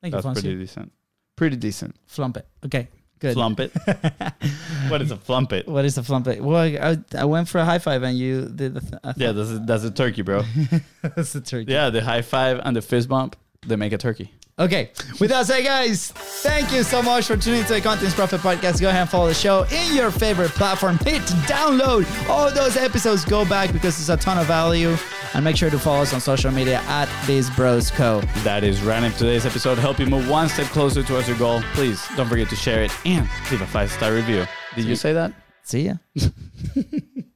Thank 0.00 0.14
That's 0.14 0.24
you, 0.24 0.30
Fonzie. 0.30 0.34
pretty 0.34 0.56
decent. 0.56 0.92
Pretty 1.40 1.56
decent. 1.56 1.96
Flump 2.06 2.36
it. 2.36 2.46
Okay, 2.66 2.88
good. 3.18 3.32
Flump 3.32 3.60
it. 3.60 3.72
what 4.90 5.00
is 5.00 5.10
a 5.10 5.16
flump 5.16 5.54
it? 5.54 5.66
What 5.66 5.86
is 5.86 5.94
the 5.94 6.02
flump 6.02 6.26
it? 6.26 6.44
Well, 6.44 6.58
I, 6.58 6.98
I 7.16 7.24
went 7.24 7.48
for 7.48 7.56
a 7.56 7.64
high 7.64 7.78
five 7.78 8.02
and 8.02 8.18
you 8.18 8.42
did 8.44 8.74
the. 8.74 8.80
Th- 8.80 9.00
I 9.02 9.14
Yeah, 9.16 9.32
that's 9.32 9.48
a, 9.48 9.58
that's 9.60 9.84
a 9.84 9.90
turkey, 9.90 10.20
bro. 10.20 10.42
that's 11.02 11.34
a 11.34 11.40
turkey. 11.40 11.72
Yeah, 11.72 11.88
the 11.88 12.04
high 12.04 12.20
five 12.20 12.60
and 12.62 12.76
the 12.76 12.82
fist 12.82 13.08
bump, 13.08 13.36
they 13.66 13.76
make 13.76 13.94
a 13.94 13.96
turkey. 13.96 14.34
Okay. 14.60 14.90
With 15.18 15.30
that 15.30 15.46
said, 15.46 15.64
guys, 15.64 16.10
thank 16.10 16.70
you 16.70 16.82
so 16.82 17.00
much 17.02 17.26
for 17.26 17.34
tuning 17.34 17.64
to 17.64 17.72
the 17.72 17.80
Content 17.80 18.08
is 18.08 18.14
Profit 18.14 18.42
Podcast. 18.42 18.78
Go 18.78 18.90
ahead 18.90 19.00
and 19.00 19.10
follow 19.10 19.28
the 19.28 19.34
show 19.34 19.64
in 19.72 19.96
your 19.96 20.10
favorite 20.10 20.50
platform. 20.50 20.98
Hit 20.98 21.22
download 21.48 22.06
all 22.28 22.50
those 22.50 22.76
episodes. 22.76 23.24
Go 23.24 23.46
back 23.46 23.72
because 23.72 23.96
there's 23.96 24.10
a 24.10 24.22
ton 24.22 24.36
of 24.36 24.46
value. 24.46 24.94
And 25.32 25.42
make 25.42 25.56
sure 25.56 25.70
to 25.70 25.78
follow 25.78 26.02
us 26.02 26.12
on 26.12 26.20
social 26.20 26.50
media 26.50 26.82
at 26.88 27.08
Biz 27.26 27.48
Bros 27.50 27.90
Co. 27.90 28.20
That 28.42 28.62
is 28.62 28.82
random 28.82 29.12
today's 29.12 29.46
episode. 29.46 29.78
Help 29.78 29.98
you 29.98 30.06
move 30.06 30.28
one 30.28 30.50
step 30.50 30.66
closer 30.66 31.02
towards 31.02 31.26
your 31.26 31.38
goal. 31.38 31.62
Please 31.72 32.04
don't 32.14 32.28
forget 32.28 32.50
to 32.50 32.56
share 32.56 32.82
it 32.82 32.92
and 33.06 33.26
leave 33.50 33.62
a 33.62 33.66
five 33.66 33.90
star 33.90 34.12
review. 34.12 34.44
Did 34.76 34.84
you 34.84 34.96
say 34.96 35.14
that? 35.14 35.32
See 35.62 35.86
ya. 35.86 35.94